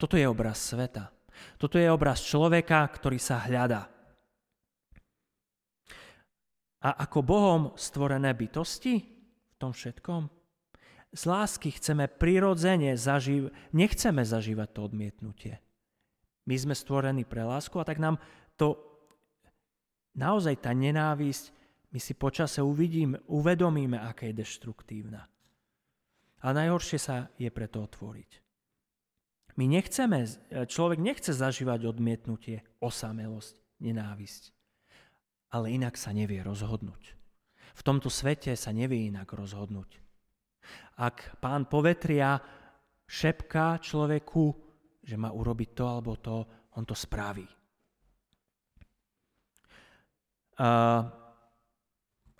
Toto 0.00 0.16
je 0.16 0.24
obraz 0.24 0.72
sveta. 0.72 1.17
Toto 1.56 1.78
je 1.78 1.88
obraz 1.90 2.22
človeka, 2.24 2.82
ktorý 2.88 3.18
sa 3.20 3.44
hľadá. 3.44 3.86
A 6.78 6.90
ako 7.04 7.18
Bohom 7.26 7.62
stvorené 7.74 8.34
bytosti 8.38 9.02
v 9.02 9.54
tom 9.58 9.74
všetkom? 9.74 10.30
Z 11.10 11.22
lásky 11.24 11.74
chceme 11.74 12.06
prirodzene 12.06 12.94
zažívať, 12.94 13.50
nechceme 13.74 14.22
zažívať 14.22 14.68
to 14.70 14.80
odmietnutie. 14.86 15.54
My 16.46 16.54
sme 16.54 16.76
stvorení 16.76 17.26
pre 17.26 17.42
lásku 17.42 17.74
a 17.80 17.84
tak 17.84 17.98
nám 17.98 18.20
to 18.54 18.78
naozaj 20.14 20.60
tá 20.62 20.70
nenávisť, 20.70 21.50
my 21.88 21.98
si 21.98 22.12
počase 22.12 22.60
uvidíme, 22.60 23.24
uvedomíme, 23.26 23.96
aká 23.96 24.28
je 24.28 24.44
deštruktívna. 24.44 25.24
A 26.44 26.46
najhoršie 26.52 27.00
sa 27.00 27.32
je 27.40 27.48
preto 27.48 27.82
otvoriť. 27.82 28.47
My 29.58 29.66
nechceme, 29.66 30.22
človek 30.70 31.02
nechce 31.02 31.34
zažívať 31.34 31.90
odmietnutie, 31.90 32.62
osamelosť, 32.78 33.58
nenávisť. 33.82 34.54
Ale 35.50 35.74
inak 35.74 35.98
sa 35.98 36.14
nevie 36.14 36.38
rozhodnúť. 36.46 37.18
V 37.74 37.82
tomto 37.82 38.06
svete 38.06 38.54
sa 38.54 38.70
nevie 38.70 39.10
inak 39.10 39.26
rozhodnúť. 39.34 39.98
Ak 40.94 41.42
pán 41.42 41.66
povetria 41.66 42.38
šepká 43.10 43.82
človeku, 43.82 44.54
že 45.02 45.18
má 45.18 45.34
urobiť 45.34 45.70
to 45.74 45.84
alebo 45.90 46.14
to, 46.14 46.46
on 46.78 46.86
to 46.86 46.94
spraví. 46.94 47.46
Uh, 50.58 51.06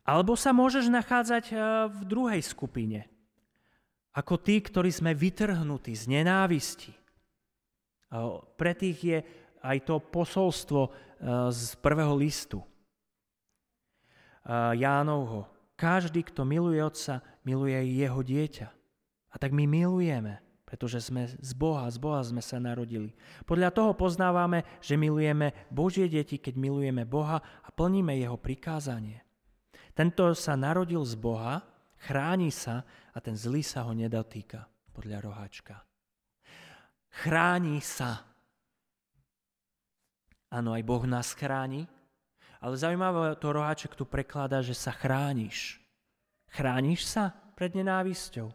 alebo 0.06 0.38
sa 0.38 0.54
môžeš 0.54 0.86
nachádzať 0.86 1.44
v 1.90 2.00
druhej 2.06 2.42
skupine– 2.46 3.02
ako 4.18 4.34
tí, 4.42 4.58
ktorí 4.58 4.90
sme 4.90 5.14
vytrhnutí 5.14 5.94
z 5.94 6.10
nenávisti. 6.10 6.90
Pre 8.56 8.72
tých 8.72 8.98
je 9.04 9.18
aj 9.60 9.78
to 9.84 10.00
posolstvo 10.00 10.80
e, 10.86 10.90
z 11.52 11.76
prvého 11.82 12.14
listu. 12.16 12.62
E, 12.62 12.66
Jánovho. 14.78 15.50
Každý, 15.78 16.26
kto 16.26 16.42
miluje 16.42 16.82
otca, 16.82 17.22
miluje 17.46 17.74
aj 17.76 17.86
jeho 17.86 18.20
dieťa. 18.24 18.68
A 19.28 19.34
tak 19.36 19.54
my 19.54 19.68
milujeme, 19.68 20.40
pretože 20.64 21.04
sme 21.04 21.28
z 21.28 21.52
Boha, 21.54 21.86
z 21.92 21.98
Boha 22.00 22.24
sme 22.24 22.42
sa 22.42 22.58
narodili. 22.58 23.14
Podľa 23.44 23.70
toho 23.70 23.92
poznávame, 23.94 24.64
že 24.82 24.98
milujeme 24.98 25.54
Božie 25.68 26.08
deti, 26.08 26.40
keď 26.40 26.54
milujeme 26.58 27.04
Boha 27.04 27.38
a 27.38 27.68
plníme 27.70 28.16
jeho 28.16 28.40
prikázanie. 28.40 29.22
Tento 29.92 30.32
sa 30.34 30.54
narodil 30.54 31.02
z 31.04 31.14
Boha, 31.18 31.62
chráni 31.98 32.54
sa 32.54 32.86
a 33.12 33.18
ten 33.18 33.34
zlý 33.34 33.66
sa 33.66 33.84
ho 33.84 33.92
nedotýka, 33.92 34.66
podľa 34.94 35.18
roháčka. 35.26 35.87
Chráni 37.10 37.80
sa. 37.80 38.28
Áno, 40.48 40.72
aj 40.72 40.82
Boh 40.84 41.04
nás 41.04 41.36
chráni, 41.36 41.84
ale 42.58 42.74
zaujímavé 42.74 43.36
to 43.36 43.52
roháček 43.52 43.92
tu 43.92 44.08
prekladá, 44.08 44.64
že 44.64 44.72
sa 44.72 44.90
chrániš. 44.90 45.76
Chrániš 46.48 47.04
sa 47.04 47.36
pred 47.52 47.76
nenávisťou. 47.76 48.48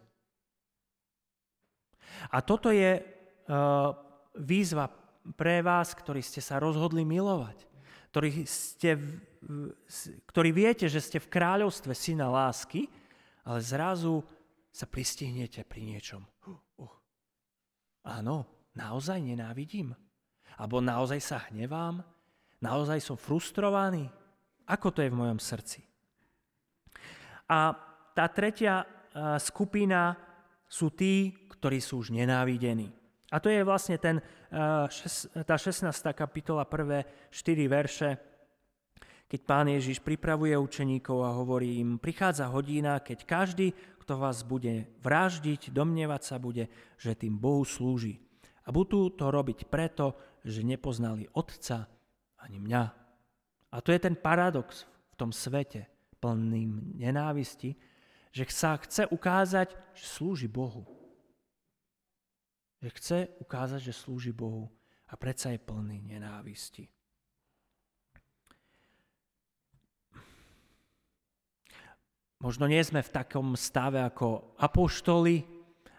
A 2.34 2.38
toto 2.42 2.74
je 2.74 2.98
uh, 2.98 3.94
výzva 4.40 4.90
pre 5.38 5.62
vás, 5.62 5.94
ktorí 5.94 6.24
ste 6.24 6.42
sa 6.42 6.58
rozhodli 6.58 7.06
milovať, 7.06 7.58
ktorí, 8.12 8.30
ste, 8.48 8.98
ktorí 10.30 10.50
viete, 10.56 10.88
že 10.90 11.04
ste 11.04 11.18
v 11.22 11.32
kráľovstve 11.32 11.94
syna 11.94 12.32
lásky, 12.32 12.90
ale 13.44 13.60
zrazu 13.60 14.24
sa 14.74 14.90
pristihnete 14.90 15.62
pri 15.68 15.82
niečom. 15.84 16.26
Uh, 16.48 16.63
áno, 18.04 18.46
naozaj 18.76 19.20
nenávidím? 19.24 19.96
Alebo 20.60 20.84
naozaj 20.84 21.20
sa 21.24 21.38
hnevám? 21.50 22.04
Naozaj 22.62 23.00
som 23.02 23.18
frustrovaný? 23.18 24.08
Ako 24.70 24.94
to 24.96 25.04
je 25.04 25.12
v 25.12 25.20
mojom 25.20 25.40
srdci? 25.42 25.84
A 27.52 27.76
tá 28.16 28.26
tretia 28.32 28.88
skupina 29.42 30.16
sú 30.70 30.94
tí, 30.94 31.34
ktorí 31.52 31.84
sú 31.84 32.06
už 32.06 32.16
nenávidení. 32.16 32.94
A 33.34 33.42
to 33.42 33.50
je 33.50 33.66
vlastne 33.66 33.98
ten, 33.98 34.22
tá 35.34 35.56
16. 35.58 35.90
kapitola, 36.14 36.70
prvé 36.70 37.30
4 37.34 37.66
verše, 37.66 38.10
keď 39.34 39.50
pán 39.50 39.66
Ježiš 39.66 39.98
pripravuje 39.98 40.54
učeníkov 40.54 41.26
a 41.26 41.34
hovorí 41.34 41.82
im, 41.82 41.98
prichádza 41.98 42.54
hodina, 42.54 43.02
keď 43.02 43.26
každý, 43.26 43.74
kto 44.06 44.22
vás 44.22 44.46
bude 44.46 44.86
vraždiť, 45.02 45.74
domnievať 45.74 46.22
sa 46.22 46.38
bude, 46.38 46.70
že 47.02 47.18
tým 47.18 47.42
Bohu 47.42 47.66
slúži. 47.66 48.22
A 48.62 48.70
budú 48.70 49.10
to 49.10 49.34
robiť 49.34 49.66
preto, 49.66 50.14
že 50.46 50.62
nepoznali 50.62 51.26
Otca 51.34 51.90
ani 52.46 52.62
mňa. 52.62 52.84
A 53.74 53.82
to 53.82 53.90
je 53.90 54.06
ten 54.06 54.14
paradox 54.14 54.86
v 54.86 55.16
tom 55.18 55.34
svete 55.34 55.90
plným 56.22 56.94
nenávisti, 56.94 57.74
že 58.30 58.46
sa 58.54 58.78
chce 58.78 59.10
ukázať, 59.10 59.74
že 59.98 60.06
slúži 60.14 60.46
Bohu. 60.46 60.86
Že 62.86 62.90
chce 63.02 63.20
ukázať, 63.42 63.82
že 63.82 63.98
slúži 63.98 64.30
Bohu 64.30 64.70
a 65.10 65.18
predsa 65.18 65.50
je 65.50 65.58
plný 65.58 66.06
nenávisti. 66.06 66.86
Možno 72.44 72.68
nie 72.68 72.84
sme 72.84 73.00
v 73.00 73.14
takom 73.16 73.56
stave 73.56 74.04
ako 74.04 74.60
apoštoli 74.60 75.48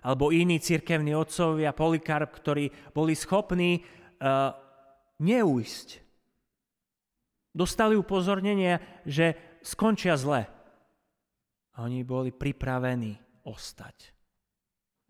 alebo 0.04 0.28
iní 0.28 0.60
cirkevní 0.60 1.16
otcovia, 1.16 1.72
Polikarp, 1.72 2.28
ktorí 2.36 2.68
boli 2.92 3.16
schopní 3.16 3.80
uh, 3.80 4.52
neújsť. 5.24 6.04
Dostali 7.48 7.96
upozornenie, 7.96 8.76
že 9.08 9.56
skončia 9.64 10.20
zle. 10.20 10.44
A 11.74 11.88
oni 11.88 12.04
boli 12.04 12.28
pripravení 12.28 13.16
ostať 13.48 14.12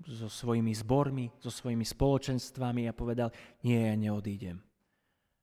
so 0.06 0.30
svojimi 0.30 0.70
zbormi, 0.70 1.34
so 1.42 1.50
svojimi 1.50 1.82
spoločenstvami 1.82 2.86
a 2.86 2.94
povedal, 2.94 3.34
nie, 3.66 3.82
ja 3.82 3.98
neodídem. 3.98 4.62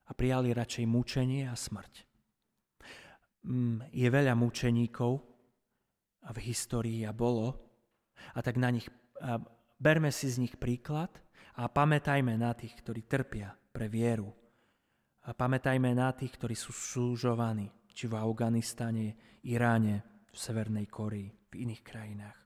A 0.07 0.11
prijali 0.15 0.55
radšej 0.55 0.85
mučenie 0.87 1.51
a 1.51 1.55
smrť. 1.55 2.07
Mm, 3.43 3.91
je 3.91 4.07
veľa 4.07 4.33
mučeníkov, 4.39 5.30
v 6.29 6.37
histórii 6.45 7.01
a 7.09 7.11
bolo. 7.11 7.57
A 8.37 8.39
tak 8.45 8.61
na 8.61 8.69
nich, 8.69 8.85
a 9.17 9.41
berme 9.81 10.13
si 10.13 10.29
z 10.29 10.37
nich 10.37 10.53
príklad 10.61 11.09
a 11.57 11.65
pamätajme 11.65 12.37
na 12.37 12.53
tých, 12.53 12.77
ktorí 12.85 13.09
trpia 13.09 13.49
pre 13.73 13.89
vieru. 13.89 14.29
A 15.25 15.33
pamätajme 15.33 15.93
na 15.93 16.13
tých, 16.13 16.37
ktorí 16.37 16.53
sú 16.57 16.73
súžovaní, 16.73 17.69
či 17.93 18.09
v 18.09 18.17
Afganistane, 18.17 19.37
Iráne, 19.45 20.25
v 20.29 20.37
Severnej 20.37 20.85
Korii, 20.89 21.29
v 21.49 21.53
iných 21.65 21.81
krajinách. 21.81 22.39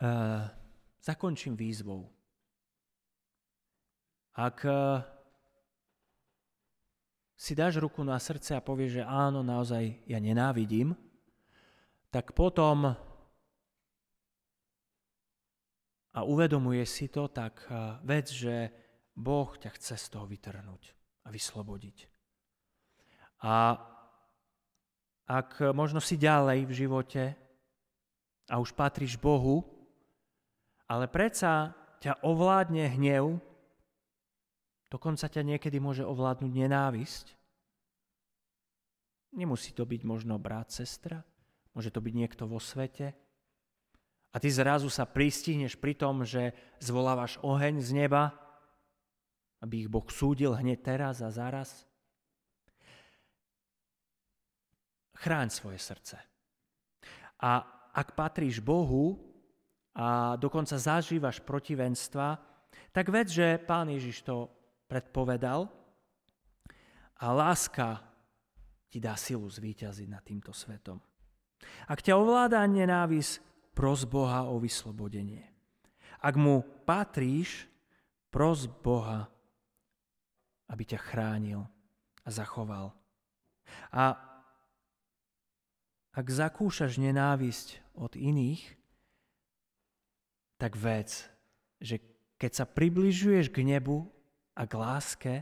Uh, 0.00 0.48
zakončím 1.04 1.60
výzvou. 1.60 2.08
Ak 4.38 4.62
eh, 4.62 5.02
si 7.34 7.56
dáš 7.58 7.82
ruku 7.82 8.04
na 8.06 8.20
srdce 8.20 8.54
a 8.54 8.62
povieš, 8.62 9.02
že 9.02 9.04
áno, 9.04 9.42
naozaj 9.42 10.06
ja 10.06 10.18
nenávidím, 10.22 10.94
tak 12.14 12.34
potom 12.34 12.94
a 16.10 16.26
uvedomuje 16.26 16.82
si 16.86 17.10
to, 17.10 17.26
tak 17.30 17.66
eh, 17.66 17.98
vec, 18.06 18.30
že 18.30 18.70
Boh 19.16 19.50
ťa 19.50 19.70
chce 19.74 19.94
z 19.98 20.06
toho 20.14 20.26
vytrhnúť 20.30 20.82
a 21.26 21.28
vyslobodiť. 21.34 22.06
A 23.40 23.76
ak 25.30 25.70
možno 25.72 26.02
si 26.02 26.18
ďalej 26.18 26.66
v 26.66 26.72
živote 26.74 27.24
a 28.50 28.58
už 28.58 28.74
patríš 28.74 29.14
Bohu, 29.14 29.62
ale 30.90 31.06
predsa 31.06 31.70
ťa 32.02 32.18
ovládne 32.26 32.90
hnev, 32.98 33.38
Dokonca 34.90 35.30
ťa 35.30 35.46
niekedy 35.46 35.78
môže 35.78 36.02
ovládnuť 36.02 36.50
nenávisť. 36.50 37.26
Nemusí 39.38 39.70
to 39.70 39.86
byť 39.86 40.02
možno 40.02 40.34
brat, 40.42 40.74
sestra, 40.74 41.22
môže 41.70 41.94
to 41.94 42.02
byť 42.02 42.14
niekto 42.18 42.50
vo 42.50 42.58
svete. 42.58 43.14
A 44.34 44.36
ty 44.42 44.50
zrazu 44.50 44.90
sa 44.90 45.06
pristihneš 45.06 45.78
pri 45.78 45.94
tom, 45.94 46.26
že 46.26 46.54
zvolávaš 46.82 47.38
oheň 47.42 47.78
z 47.78 47.90
neba, 47.94 48.34
aby 49.62 49.86
ich 49.86 49.90
Boh 49.90 50.06
súdil 50.10 50.54
hneď 50.58 50.82
teraz 50.82 51.22
a 51.22 51.30
zaraz. 51.30 51.86
Chráň 55.14 55.54
svoje 55.54 55.78
srdce. 55.78 56.18
A 57.38 57.62
ak 57.94 58.18
patríš 58.18 58.58
Bohu 58.58 59.18
a 59.94 60.38
dokonca 60.38 60.78
zažívaš 60.78 61.42
protivenstva, 61.42 62.38
tak 62.94 63.10
ved, 63.10 63.30
že 63.30 63.58
Pán 63.62 63.90
Ježiš 63.90 64.22
to 64.22 64.59
predpovedal 64.90 65.70
a 67.22 67.26
láska 67.30 68.02
ti 68.90 68.98
dá 68.98 69.14
silu 69.14 69.46
zvíťaziť 69.46 70.08
nad 70.10 70.26
týmto 70.26 70.50
svetom. 70.50 70.98
Ak 71.86 72.02
ťa 72.02 72.18
ovláda 72.18 72.66
nenávisť, 72.66 73.46
pros 73.70 74.02
Boha 74.02 74.50
o 74.50 74.58
vyslobodenie. 74.58 75.46
Ak 76.18 76.34
mu 76.34 76.60
patríš, 76.84 77.70
pros 78.28 78.66
Boha, 78.66 79.30
aby 80.68 80.82
ťa 80.84 81.00
chránil 81.00 81.64
a 82.26 82.28
zachoval. 82.28 82.92
A 83.94 84.18
ak 86.10 86.26
zakúšaš 86.26 86.98
nenávisť 86.98 87.80
od 87.94 88.18
iných, 88.18 88.76
tak 90.60 90.76
vec, 90.76 91.30
že 91.80 92.02
keď 92.36 92.52
sa 92.52 92.66
približuješ 92.68 93.48
k 93.48 93.64
nebu, 93.64 94.10
a 94.60 94.68
k 94.68 94.72
láske, 94.76 95.34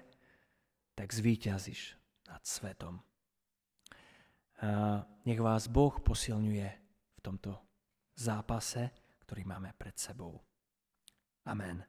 tak 0.94 1.10
zvíťazíš 1.10 1.98
nad 2.30 2.38
svetom. 2.46 3.02
A 4.62 5.02
nech 5.26 5.42
vás 5.42 5.66
Boh 5.66 5.98
posilňuje 5.98 6.68
v 7.18 7.20
tomto 7.22 7.58
zápase, 8.14 8.94
ktorý 9.26 9.42
máme 9.42 9.74
pred 9.74 9.98
sebou. 9.98 10.38
Amen. 11.50 11.82